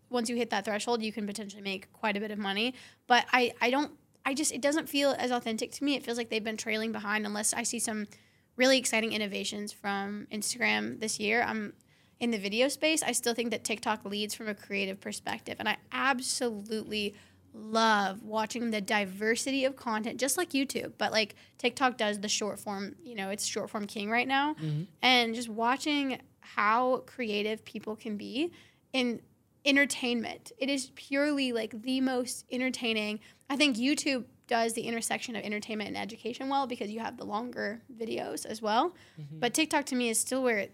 once 0.09 0.29
you 0.29 0.35
hit 0.35 0.51
that 0.51 0.65
threshold, 0.65 1.01
you 1.01 1.11
can 1.11 1.25
potentially 1.25 1.63
make 1.63 1.91
quite 1.91 2.15
a 2.15 2.19
bit 2.19 2.31
of 2.31 2.37
money. 2.37 2.75
But 3.07 3.25
I, 3.33 3.53
I 3.59 3.71
don't, 3.71 3.91
I 4.23 4.35
just, 4.35 4.53
it 4.53 4.61
doesn't 4.61 4.87
feel 4.87 5.15
as 5.17 5.31
authentic 5.31 5.71
to 5.73 5.83
me. 5.83 5.95
It 5.95 6.03
feels 6.03 6.17
like 6.17 6.29
they've 6.29 6.43
been 6.43 6.57
trailing 6.57 6.91
behind 6.91 7.25
unless 7.25 7.53
I 7.53 7.63
see 7.63 7.79
some 7.79 8.07
really 8.55 8.77
exciting 8.77 9.13
innovations 9.13 9.71
from 9.71 10.27
Instagram 10.31 10.99
this 10.99 11.19
year. 11.19 11.41
I'm 11.41 11.73
in 12.19 12.31
the 12.31 12.37
video 12.37 12.67
space. 12.67 13.03
I 13.03 13.11
still 13.11 13.33
think 13.33 13.51
that 13.51 13.63
TikTok 13.63 14.05
leads 14.05 14.33
from 14.33 14.47
a 14.47 14.55
creative 14.55 14.99
perspective, 14.99 15.55
and 15.59 15.69
I 15.69 15.77
absolutely 15.91 17.15
love 17.53 18.21
watching 18.23 18.69
the 18.69 18.81
diversity 18.81 19.65
of 19.65 19.75
content 19.75 20.19
just 20.19 20.37
like 20.37 20.51
YouTube 20.51 20.93
but 20.99 21.11
like 21.11 21.33
TikTok 21.57 21.97
does 21.97 22.19
the 22.19 22.27
short 22.27 22.59
form 22.59 22.95
you 23.03 23.15
know 23.15 23.29
it's 23.31 23.45
short 23.45 23.67
form 23.71 23.87
king 23.87 24.11
right 24.11 24.27
now. 24.27 24.53
Mm-hmm. 24.53 24.83
and 25.01 25.33
just 25.33 25.49
watching 25.49 26.19
how 26.39 26.97
creative 27.07 27.65
people 27.65 27.95
can 27.95 28.15
be 28.15 28.51
in 28.93 29.21
entertainment. 29.65 30.51
It 30.57 30.69
is 30.69 30.91
purely 30.95 31.51
like 31.51 31.81
the 31.81 31.99
most 32.01 32.45
entertaining. 32.51 33.19
I 33.49 33.55
think 33.57 33.75
YouTube 33.75 34.25
does 34.47 34.73
the 34.73 34.83
intersection 34.83 35.35
of 35.35 35.43
entertainment 35.43 35.89
and 35.89 35.97
education 35.97 36.47
well 36.47 36.67
because 36.67 36.89
you 36.89 37.01
have 37.01 37.17
the 37.17 37.25
longer 37.25 37.81
videos 37.93 38.45
as 38.45 38.61
well. 38.61 38.95
But 39.31 39.53
TikTok 39.53 39.85
to 39.87 39.95
me 39.95 40.09
is 40.09 40.19
still 40.19 40.41
where 40.41 40.67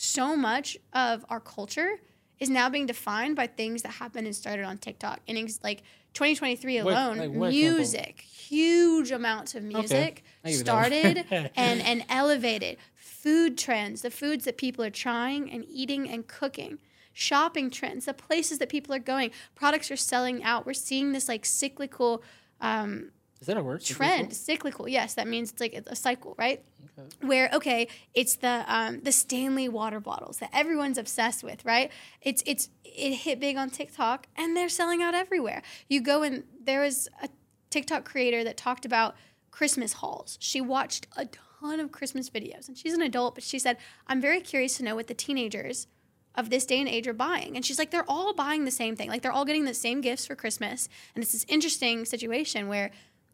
so 0.00 0.36
much 0.36 0.76
of 0.92 1.24
our 1.28 1.40
culture 1.40 1.96
is 2.38 2.48
now 2.48 2.68
being 2.70 2.86
defined 2.86 3.34
by 3.34 3.48
things 3.48 3.82
that 3.82 3.90
happened 3.94 4.26
and 4.26 4.34
started 4.36 4.64
on 4.64 4.78
TikTok. 4.78 5.20
And 5.26 5.36
ex- 5.36 5.58
like 5.64 5.82
2023 6.14 6.82
What- 6.82 6.92
alone, 6.92 7.16
like 7.18 7.30
what 7.32 7.48
example? 7.52 7.78
music, 7.78 8.20
huge 8.20 9.10
amounts 9.10 9.54
of 9.56 9.64
music 9.64 10.22
I 10.44 10.50
give 10.50 10.58
you 10.58 10.64
that 10.64 10.74
one. 10.74 10.84
started 10.84 11.50
and 11.56 11.82
and 11.82 12.04
elevated. 12.08 12.76
Food 12.94 13.58
trends, 13.58 14.02
the 14.02 14.10
foods 14.10 14.44
that 14.44 14.56
people 14.56 14.84
are 14.84 14.90
trying 14.90 15.50
and 15.50 15.64
eating 15.68 16.08
and 16.08 16.26
cooking. 16.28 16.78
Shopping 17.12 17.68
trends, 17.68 18.04
the 18.04 18.14
places 18.14 18.58
that 18.58 18.68
people 18.68 18.94
are 18.94 19.00
going. 19.00 19.32
Products 19.56 19.90
are 19.90 19.96
selling 19.96 20.44
out. 20.44 20.64
We're 20.64 20.72
seeing 20.74 21.10
this 21.10 21.28
like 21.28 21.44
cyclical 21.44 22.22
um, 22.60 23.10
Is 23.40 23.46
that 23.46 23.56
a 23.56 23.62
word? 23.62 23.82
trend. 23.82 24.34
Cyclical, 24.34 24.88
yes, 24.88 25.14
that 25.14 25.28
means 25.28 25.52
it's 25.52 25.60
like 25.60 25.74
a 25.86 25.96
cycle, 25.96 26.34
right? 26.38 26.62
Okay. 26.98 27.26
where 27.26 27.48
okay 27.52 27.88
it's 28.14 28.36
the 28.36 28.64
um, 28.66 29.00
the 29.02 29.12
stanley 29.12 29.68
water 29.68 30.00
bottles 30.00 30.38
that 30.38 30.50
everyone's 30.52 30.98
obsessed 30.98 31.44
with 31.44 31.64
right 31.64 31.92
it's 32.22 32.42
it's 32.44 32.70
it 32.84 33.14
hit 33.14 33.38
big 33.38 33.56
on 33.56 33.70
tiktok 33.70 34.26
and 34.36 34.56
they're 34.56 34.68
selling 34.68 35.00
out 35.00 35.14
everywhere 35.14 35.62
you 35.88 36.00
go 36.00 36.22
and 36.22 36.42
there 36.60 36.80
was 36.80 37.08
a 37.22 37.28
tiktok 37.70 38.04
creator 38.04 38.42
that 38.42 38.56
talked 38.56 38.84
about 38.84 39.14
christmas 39.52 39.94
hauls 39.94 40.36
she 40.40 40.60
watched 40.60 41.06
a 41.16 41.26
ton 41.60 41.78
of 41.78 41.92
christmas 41.92 42.28
videos 42.30 42.66
and 42.66 42.76
she's 42.76 42.94
an 42.94 43.02
adult 43.02 43.34
but 43.36 43.44
she 43.44 43.58
said 43.58 43.76
i'm 44.08 44.20
very 44.20 44.40
curious 44.40 44.76
to 44.76 44.82
know 44.82 44.96
what 44.96 45.06
the 45.06 45.14
teenagers 45.14 45.86
of 46.34 46.50
this 46.50 46.66
day 46.66 46.80
and 46.80 46.88
age 46.88 47.06
are 47.06 47.12
buying 47.14 47.54
and 47.54 47.64
she's 47.64 47.78
like 47.78 47.90
they're 47.92 48.08
all 48.08 48.34
buying 48.34 48.64
the 48.64 48.70
same 48.72 48.96
thing 48.96 49.08
like 49.08 49.22
they're 49.22 49.32
all 49.32 49.44
getting 49.44 49.64
the 49.66 49.74
same 49.74 50.00
gifts 50.00 50.26
for 50.26 50.34
christmas 50.34 50.88
and 51.14 51.22
it's 51.22 51.32
this 51.32 51.46
interesting 51.48 52.04
situation 52.04 52.66
where 52.66 52.90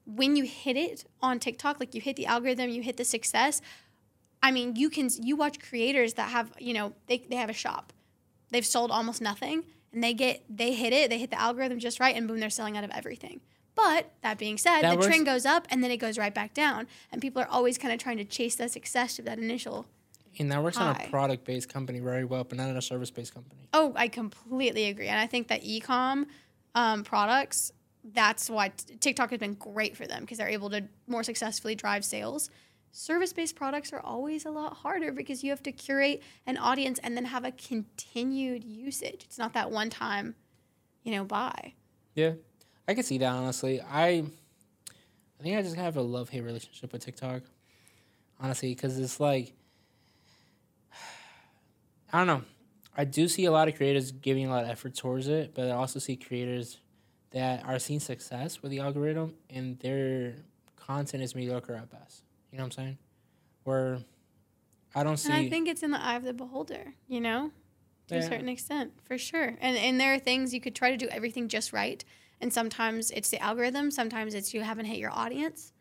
when 0.06 0.36
you 0.36 0.44
hit 0.44 0.76
it 0.76 1.04
on 1.22 1.38
TikTok, 1.38 1.80
like 1.80 1.94
you 1.94 2.00
hit 2.00 2.16
the 2.16 2.26
algorithm, 2.26 2.70
you 2.70 2.82
hit 2.82 2.96
the 2.96 3.04
success. 3.04 3.60
I 4.42 4.50
mean, 4.50 4.76
you 4.76 4.90
can 4.90 5.08
you 5.22 5.36
watch 5.36 5.58
creators 5.60 6.14
that 6.14 6.30
have 6.30 6.52
you 6.58 6.74
know 6.74 6.92
they 7.06 7.18
they 7.28 7.36
have 7.36 7.50
a 7.50 7.54
shop, 7.54 7.92
they've 8.50 8.66
sold 8.66 8.90
almost 8.90 9.20
nothing, 9.22 9.64
and 9.92 10.04
they 10.04 10.12
get 10.14 10.44
they 10.48 10.74
hit 10.74 10.92
it, 10.92 11.08
they 11.10 11.18
hit 11.18 11.30
the 11.30 11.40
algorithm 11.40 11.78
just 11.78 12.00
right, 12.00 12.14
and 12.14 12.28
boom, 12.28 12.40
they're 12.40 12.50
selling 12.50 12.76
out 12.76 12.84
of 12.84 12.90
everything. 12.90 13.40
But 13.74 14.12
that 14.20 14.38
being 14.38 14.56
said, 14.58 14.82
That 14.82 14.90
the 14.90 14.96
works- 14.96 15.06
trend 15.08 15.26
goes 15.26 15.44
up 15.44 15.66
and 15.68 15.82
then 15.82 15.90
it 15.90 15.96
goes 15.96 16.16
right 16.18 16.32
back 16.32 16.54
down, 16.54 16.86
and 17.10 17.20
people 17.20 17.42
are 17.42 17.48
always 17.48 17.76
kind 17.78 17.92
of 17.92 17.98
trying 17.98 18.18
to 18.18 18.24
chase 18.24 18.54
that 18.56 18.70
success 18.70 19.18
of 19.18 19.24
that 19.24 19.38
initial. 19.38 19.86
And 20.38 20.50
that 20.52 20.62
works 20.62 20.76
on 20.76 20.94
a 20.94 21.08
product 21.08 21.44
based 21.44 21.68
company 21.68 22.00
very 22.00 22.24
well, 22.24 22.44
but 22.44 22.58
not 22.58 22.68
on 22.68 22.76
a 22.76 22.82
service 22.82 23.10
based 23.10 23.32
company. 23.34 23.62
Oh, 23.72 23.92
I 23.96 24.08
completely 24.08 24.84
agree, 24.86 25.08
and 25.08 25.18
I 25.18 25.26
think 25.26 25.48
that 25.48 25.62
ecom 25.64 26.26
um, 26.74 27.02
products. 27.04 27.72
That's 28.04 28.50
why 28.50 28.68
TikTok 29.00 29.30
has 29.30 29.38
been 29.38 29.54
great 29.54 29.96
for 29.96 30.06
them 30.06 30.20
because 30.20 30.36
they're 30.38 30.48
able 30.48 30.68
to 30.70 30.84
more 31.06 31.22
successfully 31.22 31.74
drive 31.74 32.04
sales. 32.04 32.50
Service 32.92 33.32
based 33.32 33.56
products 33.56 33.92
are 33.92 34.00
always 34.00 34.44
a 34.44 34.50
lot 34.50 34.74
harder 34.74 35.10
because 35.10 35.42
you 35.42 35.50
have 35.50 35.62
to 35.64 35.72
curate 35.72 36.22
an 36.46 36.58
audience 36.58 37.00
and 37.00 37.16
then 37.16 37.24
have 37.24 37.44
a 37.44 37.50
continued 37.50 38.62
usage. 38.62 39.22
It's 39.24 39.38
not 39.38 39.54
that 39.54 39.70
one 39.70 39.90
time, 39.90 40.36
you 41.02 41.12
know, 41.12 41.24
buy. 41.24 41.72
Yeah, 42.14 42.34
I 42.86 42.94
can 42.94 43.02
see 43.02 43.18
that 43.18 43.32
honestly. 43.32 43.80
I, 43.80 44.24
I 45.40 45.42
think 45.42 45.56
I 45.56 45.62
just 45.62 45.76
have 45.76 45.96
a 45.96 46.02
love 46.02 46.28
hate 46.28 46.42
relationship 46.42 46.92
with 46.92 47.04
TikTok, 47.04 47.42
honestly, 48.38 48.74
because 48.74 48.98
it's 48.98 49.18
like, 49.18 49.54
I 52.12 52.18
don't 52.18 52.26
know. 52.26 52.42
I 52.96 53.04
do 53.04 53.26
see 53.26 53.46
a 53.46 53.50
lot 53.50 53.66
of 53.66 53.74
creators 53.74 54.12
giving 54.12 54.46
a 54.46 54.50
lot 54.50 54.62
of 54.62 54.70
effort 54.70 54.94
towards 54.94 55.26
it, 55.26 55.52
but 55.54 55.68
I 55.68 55.72
also 55.72 55.98
see 55.98 56.14
creators 56.14 56.78
that 57.34 57.64
are 57.66 57.78
seeing 57.80 58.00
success 58.00 58.62
with 58.62 58.70
the 58.70 58.78
algorithm 58.78 59.34
and 59.50 59.78
their 59.80 60.36
content 60.76 61.22
is 61.22 61.34
mediocre 61.34 61.74
at 61.74 61.90
best. 61.90 62.22
You 62.50 62.58
know 62.58 62.64
what 62.64 62.78
I'm 62.78 62.84
saying? 62.84 62.98
Where 63.64 63.98
I 64.94 65.02
don't 65.02 65.16
see. 65.16 65.32
And 65.32 65.36
I 65.36 65.48
think 65.48 65.68
it's 65.68 65.82
in 65.82 65.90
the 65.90 66.00
eye 66.00 66.14
of 66.14 66.22
the 66.22 66.32
beholder, 66.32 66.94
you 67.08 67.20
know, 67.20 67.50
to 68.08 68.16
a 68.16 68.22
certain 68.22 68.48
extent, 68.48 68.92
for 69.02 69.18
sure. 69.18 69.56
And 69.60 69.76
and 69.76 70.00
there 70.00 70.14
are 70.14 70.18
things 70.18 70.54
you 70.54 70.60
could 70.60 70.76
try 70.76 70.90
to 70.90 70.96
do 70.96 71.08
everything 71.08 71.48
just 71.48 71.72
right, 71.72 72.04
and 72.40 72.52
sometimes 72.52 73.10
it's 73.10 73.30
the 73.30 73.42
algorithm, 73.42 73.90
sometimes 73.90 74.34
it's 74.34 74.54
you 74.54 74.60
haven't 74.60 74.84
hit 74.84 74.98
your 74.98 75.10
audience, 75.10 75.72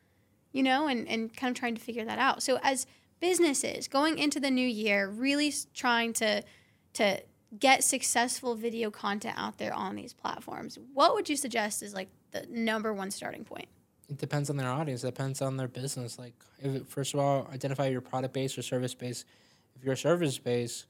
you 0.52 0.64
know, 0.64 0.88
and 0.88 1.08
and 1.08 1.36
kind 1.36 1.56
of 1.56 1.60
trying 1.60 1.76
to 1.76 1.82
figure 1.82 2.06
that 2.06 2.18
out. 2.18 2.42
So 2.42 2.60
as 2.64 2.88
businesses 3.20 3.88
going 3.88 4.18
into 4.18 4.40
the 4.40 4.50
new 4.50 4.68
year, 4.68 5.08
really 5.08 5.54
trying 5.76 6.14
to 6.14 6.42
to 6.94 7.22
get 7.60 7.84
successful 7.84 8.56
video 8.56 8.90
content 8.90 9.36
out 9.38 9.58
there 9.58 9.74
on 9.74 9.96
these 9.96 10.14
platforms, 10.14 10.78
what 10.94 11.14
would 11.14 11.30
you 11.30 11.36
suggest 11.36 11.84
is 11.84 11.94
like 11.94 12.10
the 12.32 12.46
number 12.50 12.94
one 12.94 13.12
starting 13.12 13.44
point? 13.44 13.68
It 14.10 14.18
depends 14.18 14.50
on 14.50 14.58
their 14.58 14.70
audience. 14.70 15.04
It 15.04 15.08
depends 15.08 15.42
on 15.42 15.58
their 15.58 15.68
business. 15.68 16.20
Like, 16.20 16.34
if 16.60 16.76
it, 16.76 16.88
first 16.88 17.14
of 17.14 17.20
all, 17.20 17.50
identify 17.54 17.88
your 17.88 18.02
product 18.02 18.34
base 18.34 18.58
or 18.58 18.62
service 18.62 18.94
base. 18.94 19.26
If 19.76 19.84
you're 19.84 19.94
a 19.94 19.98
service 19.98 20.38
base, 20.38 20.86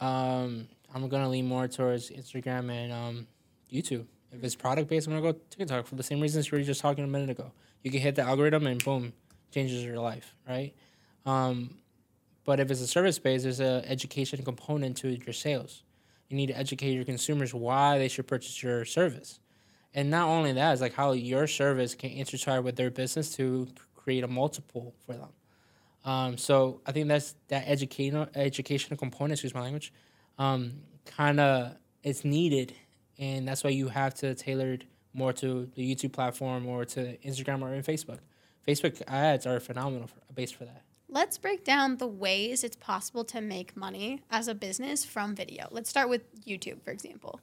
um, 0.00 0.66
I'm 0.94 1.08
gonna 1.08 1.28
lean 1.28 1.46
more 1.46 1.68
towards 1.68 2.10
Instagram 2.10 2.70
and 2.70 2.92
um, 2.92 3.26
YouTube. 3.70 4.06
If 4.32 4.42
it's 4.42 4.54
product 4.54 4.88
based, 4.88 5.06
I'm 5.06 5.12
gonna 5.12 5.32
go 5.32 5.38
TikTok 5.50 5.86
for 5.86 5.96
the 5.96 6.02
same 6.02 6.20
reasons 6.20 6.50
we 6.50 6.58
were 6.58 6.64
just 6.64 6.80
talking 6.80 7.04
a 7.04 7.08
minute 7.08 7.30
ago. 7.30 7.52
You 7.82 7.90
can 7.90 8.00
hit 8.00 8.14
the 8.14 8.22
algorithm 8.22 8.66
and 8.66 8.82
boom, 8.82 9.12
changes 9.50 9.84
your 9.84 9.98
life, 9.98 10.34
right? 10.48 10.74
Um, 11.26 11.78
but 12.44 12.60
if 12.60 12.70
it's 12.70 12.80
a 12.80 12.86
service 12.86 13.18
based, 13.18 13.44
there's 13.44 13.60
a 13.60 13.82
education 13.86 14.42
component 14.44 14.96
to 14.98 15.08
your 15.10 15.32
sales. 15.32 15.82
You 16.28 16.36
need 16.36 16.46
to 16.46 16.58
educate 16.58 16.92
your 16.92 17.04
consumers 17.04 17.52
why 17.52 17.98
they 17.98 18.08
should 18.08 18.26
purchase 18.26 18.62
your 18.62 18.84
service. 18.84 19.40
And 19.92 20.10
not 20.10 20.28
only 20.28 20.52
that, 20.52 20.72
it's 20.72 20.80
like 20.80 20.94
how 20.94 21.12
your 21.12 21.46
service 21.46 21.94
can 21.94 22.10
intertwine 22.10 22.62
with 22.62 22.76
their 22.76 22.90
business 22.90 23.34
to 23.36 23.66
create 23.94 24.22
a 24.22 24.28
multiple 24.28 24.94
for 25.04 25.14
them. 25.14 25.28
Um, 26.04 26.38
so 26.38 26.80
I 26.86 26.92
think 26.92 27.08
that's 27.08 27.34
that 27.48 27.64
educational 27.66 28.28
educational 28.34 28.96
component, 28.96 29.32
excuse 29.32 29.54
my 29.54 29.60
language, 29.60 29.92
um, 30.38 30.72
kind 31.04 31.40
of 31.40 31.76
it's 32.02 32.24
needed, 32.24 32.72
and 33.18 33.46
that's 33.46 33.62
why 33.62 33.70
you 33.70 33.88
have 33.88 34.14
to 34.14 34.34
tailor 34.34 34.72
it 34.74 34.84
more 35.12 35.32
to 35.34 35.68
the 35.74 35.94
YouTube 35.94 36.12
platform 36.12 36.66
or 36.66 36.84
to 36.84 37.18
Instagram 37.18 37.62
or 37.62 37.74
even 37.74 37.82
Facebook. 37.82 38.20
Facebook 38.66 39.02
ads 39.08 39.46
are 39.46 39.60
phenomenal 39.60 40.06
for, 40.06 40.20
based 40.32 40.54
for 40.54 40.64
that. 40.64 40.82
Let's 41.12 41.38
break 41.38 41.64
down 41.64 41.96
the 41.96 42.06
ways 42.06 42.62
it's 42.62 42.76
possible 42.76 43.24
to 43.26 43.40
make 43.40 43.76
money 43.76 44.22
as 44.30 44.46
a 44.46 44.54
business 44.54 45.04
from 45.04 45.34
video. 45.34 45.66
Let's 45.70 45.90
start 45.90 46.08
with 46.08 46.22
YouTube, 46.44 46.82
for 46.82 46.90
example. 46.92 47.40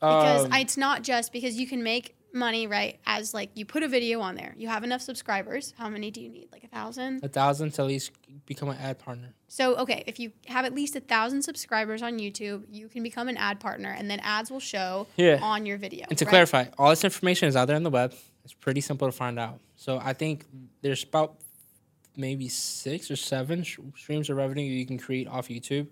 Because 0.00 0.46
Um, 0.46 0.52
it's 0.54 0.76
not 0.76 1.02
just 1.02 1.32
because 1.32 1.56
you 1.56 1.66
can 1.66 1.82
make 1.82 2.14
money, 2.32 2.66
right? 2.66 2.98
As 3.04 3.34
like 3.34 3.50
you 3.54 3.66
put 3.66 3.82
a 3.82 3.88
video 3.88 4.20
on 4.20 4.36
there, 4.36 4.54
you 4.56 4.68
have 4.68 4.84
enough 4.84 5.02
subscribers. 5.02 5.74
How 5.76 5.88
many 5.90 6.10
do 6.10 6.20
you 6.22 6.28
need? 6.30 6.48
Like 6.50 6.64
a 6.64 6.68
thousand? 6.68 7.22
a 7.22 7.28
thousand 7.28 7.72
to 7.72 7.82
at 7.82 7.88
least 7.88 8.12
become 8.46 8.68
an 8.70 8.78
ad 8.78 8.98
partner. 8.98 9.34
So, 9.48 9.76
okay, 9.76 10.04
if 10.06 10.18
you 10.18 10.32
have 10.46 10.64
at 10.64 10.74
least 10.74 10.94
a 10.96 11.00
thousand 11.00 11.42
subscribers 11.42 12.00
on 12.02 12.18
YouTube, 12.18 12.64
you 12.70 12.88
can 12.88 13.02
become 13.02 13.28
an 13.28 13.36
ad 13.36 13.60
partner 13.60 13.90
and 13.90 14.10
then 14.10 14.20
ads 14.20 14.50
will 14.50 14.60
show 14.60 15.06
Yeah. 15.16 15.38
on 15.42 15.66
your 15.66 15.76
video. 15.78 16.06
And 16.08 16.16
to 16.18 16.24
right? 16.24 16.30
clarify, 16.30 16.64
all 16.78 16.90
this 16.90 17.04
information 17.04 17.48
is 17.48 17.56
out 17.56 17.66
there 17.66 17.76
on 17.76 17.82
the 17.82 17.90
web. 17.90 18.14
It's 18.44 18.54
pretty 18.54 18.80
simple 18.80 19.08
to 19.08 19.12
find 19.12 19.38
out. 19.38 19.60
So 19.76 19.98
I 20.02 20.12
think 20.14 20.46
there's 20.80 21.02
about 21.02 21.36
maybe 22.18 22.48
six 22.48 23.10
or 23.10 23.16
seven 23.16 23.62
sh- 23.62 23.78
streams 23.96 24.28
of 24.28 24.36
revenue 24.36 24.64
you 24.64 24.84
can 24.84 24.98
create 24.98 25.28
off 25.28 25.48
YouTube. 25.48 25.86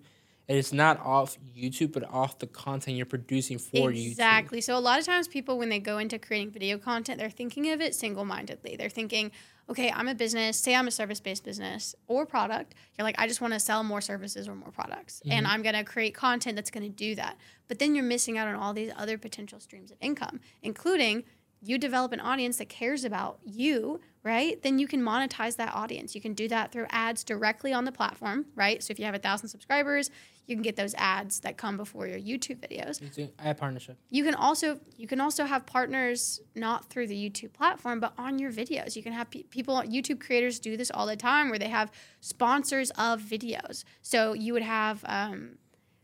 And 0.49 0.57
it's 0.57 0.73
not 0.73 1.01
off 1.01 1.37
YouTube, 1.59 1.91
but 1.91 2.09
off 2.09 2.39
the 2.39 2.47
content 2.47 2.97
you're 2.97 3.05
producing 3.05 3.59
for 3.59 3.91
YouTube. 3.91 4.07
Exactly. 4.07 4.61
So 4.61 4.79
a 4.79 4.79
lot 4.79 5.01
of 5.01 5.05
times 5.05 5.27
people 5.27 5.59
when 5.59 5.71
they 5.71 5.81
go 5.81 5.99
into 5.99 6.21
creating 6.21 6.53
video 6.53 6.79
content, 6.79 7.19
they're 7.19 7.31
thinking 7.31 7.73
of 7.73 7.81
it 7.81 7.97
single-mindedly. 7.97 8.77
They're 8.77 8.89
thinking, 8.89 9.33
okay, 9.69 9.91
I'm 9.91 10.07
a 10.07 10.15
business, 10.15 10.57
say 10.57 10.77
I'm 10.77 10.87
a 10.87 10.93
service-based 10.93 11.43
business 11.43 11.97
or 12.07 12.27
product. 12.27 12.77
You're 12.97 13.05
like, 13.05 13.17
I 13.19 13.27
just 13.27 13.41
want 13.41 13.55
to 13.55 13.59
sell 13.59 13.83
more 13.83 14.01
services 14.01 14.47
or 14.47 14.55
more 14.55 14.71
products. 14.71 15.21
And 15.29 15.47
mm-hmm. 15.47 15.53
I'm 15.53 15.63
going 15.63 15.75
to 15.75 15.83
create 15.83 16.15
content 16.15 16.55
that's 16.55 16.71
going 16.71 16.85
to 16.85 16.97
do 16.97 17.17
that. 17.17 17.37
But 17.67 17.81
then 17.81 17.97
you're 17.97 18.05
missing 18.05 18.39
out 18.39 18.47
on 18.47 18.55
all 18.55 18.73
these 18.73 18.93
other 18.97 19.19
potential 19.19 19.59
streams 19.59 19.91
of 19.91 19.97
income, 20.01 20.39
including 20.63 21.25
you 21.61 21.77
develop 21.77 22.13
an 22.13 22.21
audience 22.21 22.59
that 22.59 22.69
cares 22.69 23.03
about 23.05 23.41
you, 23.45 24.01
right? 24.27 24.61
Then 24.61 24.81
you 24.81 24.89
can 24.89 25.01
monetize 25.01 25.55
that 25.57 25.73
audience. 25.73 26.17
You 26.17 26.21
can 26.21 26.35
do 26.35 26.49
that 26.49 26.73
through 26.73 26.87
ads 26.91 27.23
directly 27.23 27.73
on 27.73 27.85
the 27.85 27.93
platform, 27.93 28.47
right? 28.57 28.83
So 28.83 28.91
if 28.91 28.99
you 28.99 29.05
have 29.05 29.15
a 29.15 29.21
thousand 29.21 29.49
subscribers, 29.49 30.11
you 30.49 30.57
can 30.57 30.63
get 30.63 30.75
those 30.75 30.95
ads 30.99 31.41
that 31.41 31.57
come 31.57 31.77
before 31.77 32.09
your 32.09 32.19
YouTube 32.19 32.59
videos. 32.59 33.01
YouTube 33.01 33.31
ad 33.39 33.57
partnership. 33.57 33.97
You 34.11 34.25
can 34.25 34.35
also 34.35 34.81
you 34.97 35.07
can 35.07 35.21
also 35.21 35.45
have 35.45 35.65
partners 35.65 36.41
not 36.57 36.87
through 36.91 37.07
the 37.07 37.31
YouTube 37.31 37.53
platform, 37.53 38.01
but 38.01 38.15
on 38.19 38.41
your 38.41 38.51
videos. 38.51 38.97
You 38.97 39.03
can 39.05 39.13
have 39.13 39.31
pe- 39.31 39.45
people 39.45 39.77
YouTube 39.77 40.21
creators 40.21 40.59
do 40.59 40.77
this 40.77 40.91
all 40.91 41.07
the 41.07 41.17
time, 41.17 41.49
where 41.49 41.59
they 41.59 41.69
have 41.69 41.93
sponsors 42.21 42.91
of 42.93 43.23
videos. 43.23 43.85
So 44.03 44.33
you 44.33 44.53
would 44.53 44.63
have. 44.63 45.05
Um, 45.07 45.59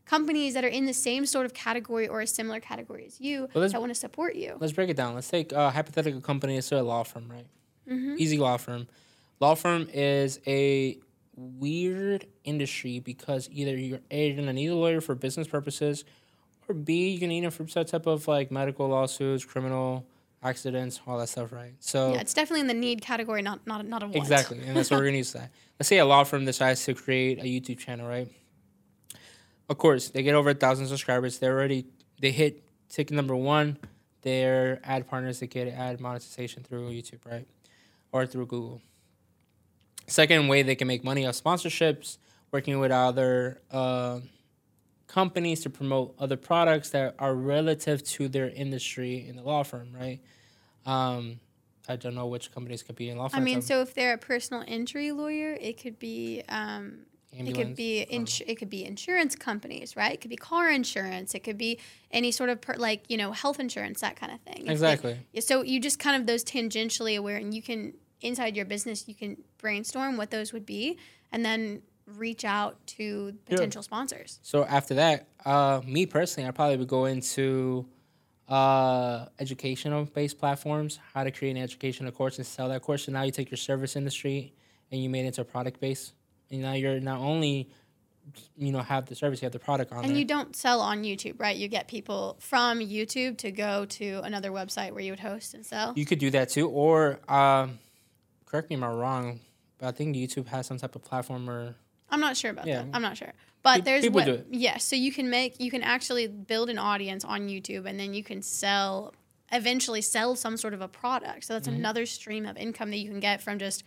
companies 0.05 0.53
that 0.53 0.65
are 0.65 0.75
in 0.79 0.85
the 0.85 0.93
same 0.93 1.25
sort 1.25 1.45
of 1.45 1.53
category 1.53 2.09
or 2.09 2.19
a 2.19 2.27
similar 2.27 2.59
category 2.59 3.05
as 3.07 3.21
you 3.21 3.47
Well, 3.53 3.67
that 3.67 3.79
want 3.79 3.89
to 3.89 3.95
support 3.95 4.35
you. 4.35 4.57
Let's 4.59 4.73
break 4.73 4.89
it 4.89 4.97
down. 4.97 5.15
Let's 5.15 5.29
take 5.29 5.53
a 5.53 5.71
hypothetical 5.71 6.19
company. 6.19 6.57
It's 6.57 6.73
a 6.73 6.83
law 6.83 7.03
firm, 7.03 7.31
right? 7.31 7.47
Mm-hmm. 7.89 8.15
Easy 8.17 8.37
law 8.37 8.57
firm. 8.57 8.87
Law 9.39 9.55
firm 9.55 9.87
is 9.93 10.39
a 10.47 10.97
weird 11.35 12.27
industry 12.43 12.99
because 12.99 13.49
either 13.51 13.75
you're 13.75 13.99
A, 14.11 14.27
you're 14.27 14.35
gonna 14.35 14.53
need 14.53 14.67
a 14.67 14.75
lawyer 14.75 15.01
for 15.01 15.15
business 15.15 15.47
purposes, 15.47 16.05
or 16.67 16.75
B, 16.75 17.09
you're 17.09 17.19
gonna 17.19 17.29
need 17.29 17.43
him 17.43 17.51
for 17.51 17.67
some 17.67 17.85
type 17.85 18.05
of 18.05 18.27
like 18.27 18.51
medical 18.51 18.87
lawsuits, 18.87 19.43
criminal 19.43 20.05
accidents, 20.43 20.99
all 21.07 21.17
that 21.17 21.29
stuff, 21.29 21.51
right? 21.51 21.73
So 21.79 22.13
Yeah, 22.13 22.21
it's 22.21 22.33
definitely 22.33 22.61
in 22.61 22.67
the 22.67 22.73
need 22.73 23.01
category, 23.01 23.41
not 23.41 23.65
not 23.65 23.85
not 23.85 24.03
a 24.03 24.05
want. 24.05 24.15
Exactly, 24.17 24.59
and 24.65 24.75
that's 24.75 24.91
what 24.91 24.99
we're 24.99 25.05
gonna 25.05 25.17
use 25.17 25.33
that. 25.33 25.51
Let's 25.79 25.89
say 25.89 25.97
a 25.97 26.05
law 26.05 26.23
firm 26.23 26.45
decides 26.45 26.83
to 26.85 26.93
create 26.93 27.39
a 27.39 27.43
YouTube 27.43 27.79
channel, 27.79 28.07
right? 28.07 28.29
Of 29.69 29.77
course, 29.77 30.09
they 30.09 30.23
get 30.23 30.35
over 30.35 30.51
a 30.51 30.53
thousand 30.53 30.87
subscribers. 30.87 31.39
They 31.39 31.47
already 31.47 31.85
they 32.21 32.31
hit 32.31 32.63
ticket 32.89 33.15
number 33.15 33.35
one. 33.35 33.77
Their 34.21 34.79
ad 34.83 35.07
partners 35.09 35.39
they 35.39 35.47
get 35.47 35.67
ad 35.67 35.99
monetization 35.99 36.63
through 36.63 36.89
YouTube, 36.91 37.25
right, 37.25 37.47
or 38.13 38.25
through 38.25 38.45
Google. 38.45 38.81
Second 40.07 40.47
way 40.47 40.63
they 40.63 40.75
can 40.75 40.87
make 40.87 41.03
money 41.03 41.25
off 41.25 41.35
sponsorships, 41.35 42.17
working 42.51 42.79
with 42.79 42.91
other 42.91 43.61
uh, 43.71 44.19
companies 45.07 45.61
to 45.61 45.69
promote 45.69 46.15
other 46.19 46.37
products 46.37 46.91
that 46.91 47.15
are 47.19 47.33
relative 47.33 48.03
to 48.03 48.27
their 48.27 48.49
industry 48.49 49.27
in 49.27 49.35
the 49.35 49.41
law 49.41 49.63
firm, 49.63 49.89
right? 49.93 50.19
Um, 50.85 51.39
I 51.87 51.95
don't 51.95 52.15
know 52.15 52.27
which 52.27 52.53
companies 52.53 52.83
could 52.83 52.95
be 52.95 53.09
in 53.09 53.17
law 53.17 53.27
firms. 53.27 53.41
I 53.41 53.43
mean, 53.43 53.61
so 53.61 53.81
if 53.81 53.93
they're 53.93 54.13
a 54.13 54.17
personal 54.17 54.63
injury 54.67 55.11
lawyer, 55.11 55.57
it 55.59 55.81
could 55.81 55.99
be 55.99 56.43
um, 56.47 56.99
it 57.31 57.55
could 57.55 57.75
be 57.75 58.05
don't 58.05 58.21
ins- 58.21 58.41
it 58.45 58.55
could 58.55 58.69
be 58.69 58.85
insurance 58.85 59.35
companies, 59.35 59.95
right? 59.95 60.13
It 60.13 60.21
could 60.21 60.29
be 60.29 60.35
car 60.35 60.69
insurance. 60.69 61.33
It 61.33 61.39
could 61.39 61.57
be 61.57 61.79
any 62.11 62.31
sort 62.31 62.49
of 62.49 62.61
per- 62.61 62.75
like 62.75 63.03
you 63.09 63.17
know 63.17 63.31
health 63.31 63.59
insurance, 63.59 64.01
that 64.01 64.15
kind 64.15 64.31
of 64.31 64.39
thing. 64.41 64.67
Exactly. 64.67 65.19
So 65.39 65.61
you 65.63 65.79
just 65.79 65.99
kind 65.99 66.19
of 66.19 66.27
those 66.27 66.43
tangentially 66.43 67.17
aware, 67.17 67.37
and 67.37 67.53
you 67.53 67.61
can 67.61 67.93
inside 68.23 68.55
your 68.55 68.65
business 68.65 69.07
you 69.07 69.15
can 69.15 69.37
brainstorm 69.57 70.17
what 70.17 70.31
those 70.31 70.53
would 70.53 70.65
be, 70.65 70.97
and 71.31 71.43
then 71.45 71.81
reach 72.05 72.43
out 72.43 72.75
to 72.85 73.33
potential 73.45 73.81
sponsors. 73.81 74.39
So 74.41 74.65
after 74.65 74.95
that, 74.95 75.27
uh, 75.45 75.81
me 75.85 76.05
personally, 76.05 76.47
I 76.47 76.51
probably 76.51 76.77
would 76.77 76.87
go 76.87 77.05
into 77.05 77.85
uh, 78.49 79.25
educational 79.39 80.05
based 80.05 80.37
platforms, 80.37 80.99
how 81.13 81.23
to 81.23 81.31
create 81.31 81.51
an 81.51 81.63
educational 81.63 82.11
course 82.11 82.37
and 82.37 82.45
sell 82.45 82.69
that 82.69 82.81
course. 82.81 83.05
So 83.05 83.11
now 83.11 83.23
you 83.23 83.31
take 83.31 83.49
your 83.49 83.57
service 83.57 83.95
industry 83.95 84.53
and 84.91 85.01
you 85.01 85.09
made 85.09 85.23
it 85.23 85.27
into 85.27 85.41
a 85.41 85.45
product 85.45 85.79
base, 85.79 86.13
and 86.51 86.61
now 86.61 86.73
you're 86.73 86.99
not 86.99 87.19
only 87.19 87.69
you 88.57 88.71
know 88.71 88.79
have 88.79 89.05
the 89.05 89.15
service, 89.15 89.41
you 89.41 89.45
have 89.45 89.53
the 89.53 89.59
product 89.59 89.91
on 89.91 89.99
And 89.99 90.09
there. 90.09 90.17
you 90.17 90.25
don't 90.25 90.55
sell 90.55 90.81
on 90.81 91.03
YouTube, 91.03 91.39
right? 91.39 91.55
You 91.55 91.67
get 91.67 91.87
people 91.87 92.37
from 92.39 92.79
YouTube 92.79 93.37
to 93.39 93.51
go 93.51 93.85
to 93.85 94.21
another 94.23 94.51
website 94.51 94.91
where 94.91 95.01
you 95.03 95.11
would 95.11 95.19
host 95.19 95.53
and 95.53 95.65
sell. 95.65 95.93
You 95.95 96.05
could 96.05 96.19
do 96.19 96.29
that 96.31 96.49
too, 96.49 96.69
or 96.69 97.19
um, 97.29 97.79
correct 98.53 98.69
me 98.69 98.75
if 98.75 98.83
I'm 98.83 98.91
wrong, 98.93 99.39
but 99.79 99.87
I 99.87 99.91
think 99.91 100.15
YouTube 100.15 100.45
has 100.49 100.67
some 100.67 100.77
type 100.77 100.95
of 100.95 101.01
platform 101.03 101.49
or 101.49 101.75
I'm 102.11 102.19
not 102.19 102.37
sure 102.37 102.51
about 102.51 102.67
Yeah. 102.67 102.83
that. 102.83 102.89
I'm 102.93 103.01
not 103.01 103.17
sure. 103.17 103.33
But 103.63 103.77
Pe- 103.77 103.81
there's 103.81 104.03
people 104.03 104.15
what, 104.19 104.25
do 104.25 104.33
it. 104.33 104.47
yes, 104.51 104.83
so 104.85 104.95
you 104.95 105.11
can 105.11 105.27
make 105.31 105.59
you 105.59 105.71
can 105.71 105.81
actually 105.81 106.27
build 106.27 106.69
an 106.69 106.77
audience 106.77 107.25
on 107.25 107.47
YouTube 107.47 107.87
and 107.89 107.99
then 107.99 108.13
you 108.13 108.23
can 108.23 108.43
sell 108.43 109.15
eventually 109.51 110.01
sell 110.01 110.35
some 110.35 110.55
sort 110.57 110.75
of 110.75 110.81
a 110.81 110.87
product. 110.87 111.45
So 111.45 111.53
that's 111.53 111.67
Mm-hmm. 111.67 111.77
another 111.77 112.05
stream 112.05 112.45
of 112.45 112.55
income 112.57 112.91
that 112.91 112.97
you 112.97 113.09
can 113.09 113.19
get 113.19 113.41
from 113.41 113.57
just 113.57 113.83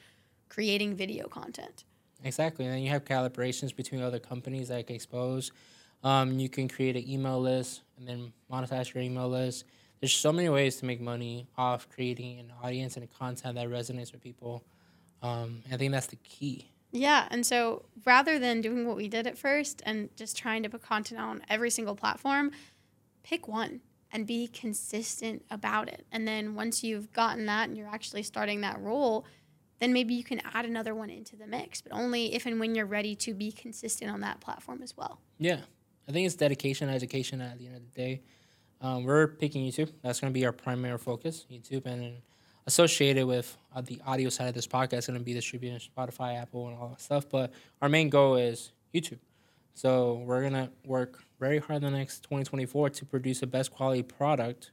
creating 0.48 0.96
video 0.96 1.28
content. 1.28 1.84
Exactly, 2.24 2.64
and 2.64 2.74
then 2.74 2.82
you 2.82 2.90
have 2.90 3.04
collaborations 3.04 3.74
between 3.76 4.00
other 4.02 4.18
companies 4.18 4.70
like 4.70 4.90
Expose. 4.90 5.52
Um, 6.02 6.38
you 6.40 6.48
can 6.48 6.66
create 6.68 6.96
an 6.96 7.08
email 7.08 7.40
list 7.40 7.82
and 7.98 8.08
then 8.08 8.32
monetize 8.50 8.92
your 8.92 9.02
email 9.04 9.28
list. 9.28 9.64
There's 10.00 10.12
so 10.12 10.32
many 10.32 10.48
ways 10.48 10.76
to 10.76 10.84
make 10.84 11.00
money 11.00 11.48
off 11.56 11.88
creating 11.88 12.38
an 12.38 12.52
audience 12.62 12.96
and 12.96 13.04
a 13.04 13.06
content 13.06 13.54
that 13.56 13.68
resonates 13.68 14.12
with 14.12 14.20
people. 14.20 14.64
Um, 15.22 15.62
I 15.72 15.76
think 15.76 15.92
that's 15.92 16.08
the 16.08 16.16
key. 16.16 16.70
Yeah, 16.92 17.26
and 17.30 17.44
so 17.44 17.84
rather 18.04 18.38
than 18.38 18.60
doing 18.60 18.86
what 18.86 18.96
we 18.96 19.08
did 19.08 19.26
at 19.26 19.36
first 19.36 19.82
and 19.84 20.08
just 20.16 20.36
trying 20.36 20.62
to 20.62 20.68
put 20.68 20.82
content 20.82 21.20
on 21.20 21.42
every 21.48 21.70
single 21.70 21.94
platform, 21.94 22.52
pick 23.22 23.48
one 23.48 23.80
and 24.12 24.26
be 24.26 24.46
consistent 24.46 25.44
about 25.50 25.88
it. 25.88 26.06
And 26.12 26.26
then 26.26 26.54
once 26.54 26.84
you've 26.84 27.12
gotten 27.12 27.46
that 27.46 27.68
and 27.68 27.76
you're 27.76 27.88
actually 27.88 28.22
starting 28.22 28.60
that 28.60 28.80
role, 28.80 29.26
then 29.80 29.92
maybe 29.92 30.14
you 30.14 30.24
can 30.24 30.40
add 30.54 30.64
another 30.64 30.94
one 30.94 31.10
into 31.10 31.36
the 31.36 31.46
mix, 31.46 31.80
but 31.80 31.92
only 31.92 32.34
if 32.34 32.46
and 32.46 32.58
when 32.58 32.74
you're 32.74 32.86
ready 32.86 33.14
to 33.16 33.34
be 33.34 33.52
consistent 33.52 34.10
on 34.10 34.20
that 34.20 34.40
platform 34.40 34.80
as 34.82 34.96
well. 34.96 35.20
Yeah, 35.38 35.60
I 36.08 36.12
think 36.12 36.26
it's 36.26 36.36
dedication, 36.36 36.88
and 36.88 36.96
education 36.96 37.40
at 37.40 37.58
the 37.58 37.66
end 37.66 37.76
of 37.76 37.82
the 37.82 37.90
day. 37.90 38.22
Um, 38.80 39.04
we're 39.04 39.28
picking 39.28 39.64
YouTube. 39.64 39.92
That's 40.02 40.20
going 40.20 40.32
to 40.32 40.38
be 40.38 40.44
our 40.44 40.52
primary 40.52 40.98
focus, 40.98 41.46
YouTube, 41.50 41.86
and 41.86 42.16
associated 42.66 43.26
with 43.26 43.56
uh, 43.74 43.80
the 43.80 44.00
audio 44.06 44.28
side 44.28 44.48
of 44.48 44.54
this 44.54 44.66
podcast, 44.66 45.06
going 45.06 45.18
to 45.18 45.24
be 45.24 45.32
distributed 45.32 45.80
on 45.96 46.06
Spotify, 46.08 46.40
Apple, 46.40 46.68
and 46.68 46.76
all 46.76 46.88
that 46.88 47.00
stuff. 47.00 47.28
But 47.28 47.52
our 47.80 47.88
main 47.88 48.10
goal 48.10 48.36
is 48.36 48.72
YouTube. 48.94 49.18
So 49.76 50.22
we're 50.24 50.42
gonna 50.42 50.70
work 50.86 51.22
very 51.38 51.58
hard 51.58 51.84
in 51.84 51.92
the 51.92 51.98
next 51.98 52.22
2024 52.22 52.88
to 52.88 53.04
produce 53.04 53.40
the 53.40 53.46
best 53.46 53.70
quality 53.70 54.02
product. 54.02 54.70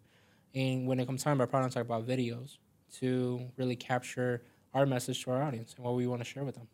And 0.56 0.88
when 0.88 0.98
it 0.98 1.06
comes 1.06 1.24
time 1.24 1.38
by 1.40 1.46
product, 1.46 1.74
talk 1.74 1.84
about 1.84 2.08
videos 2.08 2.58
to 3.00 3.42
really 3.58 3.76
capture 3.76 4.44
our 4.74 4.86
message 4.86 5.22
to 5.26 5.32
our 5.32 5.44
audience 5.44 5.74
and 5.76 5.84
what 5.84 5.96
we 5.96 6.08
want 6.08 6.22
to 6.22 6.26
share 6.26 6.46
with 6.46 6.56
them. 6.56 6.70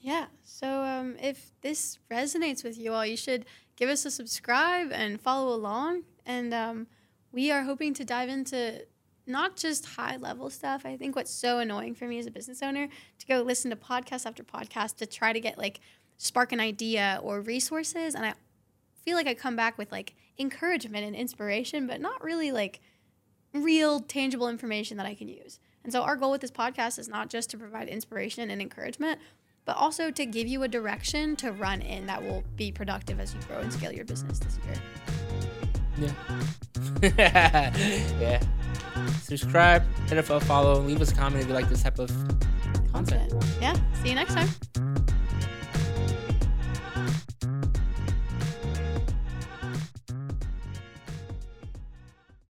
Yeah. 0.00 0.24
So 0.42 0.66
um, 0.66 1.16
if 1.20 1.52
this 1.60 1.98
resonates 2.10 2.64
with 2.64 2.78
you 2.78 2.94
all, 2.94 3.04
you 3.04 3.16
should 3.16 3.44
give 3.76 3.88
us 3.88 4.04
a 4.04 4.10
subscribe 4.10 4.90
and 4.92 5.20
follow 5.20 5.54
along. 5.54 6.02
And 6.24 6.52
um, 6.52 6.86
we 7.32 7.50
are 7.50 7.62
hoping 7.62 7.94
to 7.94 8.04
dive 8.04 8.28
into 8.28 8.84
not 9.26 9.56
just 9.56 9.86
high 9.86 10.16
level 10.16 10.50
stuff. 10.50 10.86
I 10.86 10.96
think 10.96 11.16
what's 11.16 11.30
so 11.30 11.58
annoying 11.58 11.94
for 11.94 12.06
me 12.06 12.18
as 12.18 12.26
a 12.26 12.30
business 12.30 12.62
owner 12.62 12.88
to 13.18 13.26
go 13.26 13.42
listen 13.42 13.70
to 13.70 13.76
podcast 13.76 14.26
after 14.26 14.42
podcast 14.42 14.96
to 14.96 15.06
try 15.06 15.32
to 15.32 15.40
get 15.40 15.58
like 15.58 15.80
spark 16.16 16.52
an 16.52 16.60
idea 16.60 17.20
or 17.22 17.40
resources. 17.40 18.14
And 18.14 18.24
I 18.24 18.34
feel 19.04 19.16
like 19.16 19.26
I 19.26 19.34
come 19.34 19.56
back 19.56 19.78
with 19.78 19.92
like 19.92 20.14
encouragement 20.38 21.04
and 21.04 21.14
inspiration, 21.14 21.86
but 21.86 22.00
not 22.00 22.22
really 22.22 22.52
like 22.52 22.80
real 23.52 24.00
tangible 24.00 24.48
information 24.48 24.96
that 24.96 25.06
I 25.06 25.14
can 25.14 25.28
use. 25.28 25.58
And 25.82 25.92
so 25.92 26.02
our 26.02 26.16
goal 26.16 26.32
with 26.32 26.40
this 26.40 26.50
podcast 26.50 26.98
is 26.98 27.08
not 27.08 27.28
just 27.28 27.50
to 27.50 27.58
provide 27.58 27.88
inspiration 27.88 28.50
and 28.50 28.60
encouragement, 28.60 29.20
but 29.66 29.76
also 29.76 30.10
to 30.10 30.24
give 30.24 30.46
you 30.46 30.62
a 30.62 30.68
direction 30.68 31.36
to 31.36 31.52
run 31.52 31.82
in 31.82 32.06
that 32.06 32.22
will 32.22 32.42
be 32.56 32.72
productive 32.72 33.20
as 33.20 33.34
you 33.34 33.40
grow 33.48 33.58
and 33.58 33.70
scale 33.72 33.92
your 33.92 34.04
business 34.06 34.38
this 34.38 34.58
year. 34.64 36.12
Yeah. 37.02 37.72
yeah. 38.20 38.42
Subscribe, 39.20 39.82
hit 40.08 40.18
a 40.18 40.40
follow, 40.40 40.80
leave 40.80 41.02
us 41.02 41.10
a 41.10 41.14
comment 41.14 41.42
if 41.42 41.48
you 41.48 41.54
like 41.54 41.68
this 41.68 41.82
type 41.82 41.98
of 41.98 42.10
content. 42.92 43.34
Yeah. 43.60 43.74
See 44.02 44.10
you 44.10 44.14
next 44.14 44.34
time. 44.34 44.48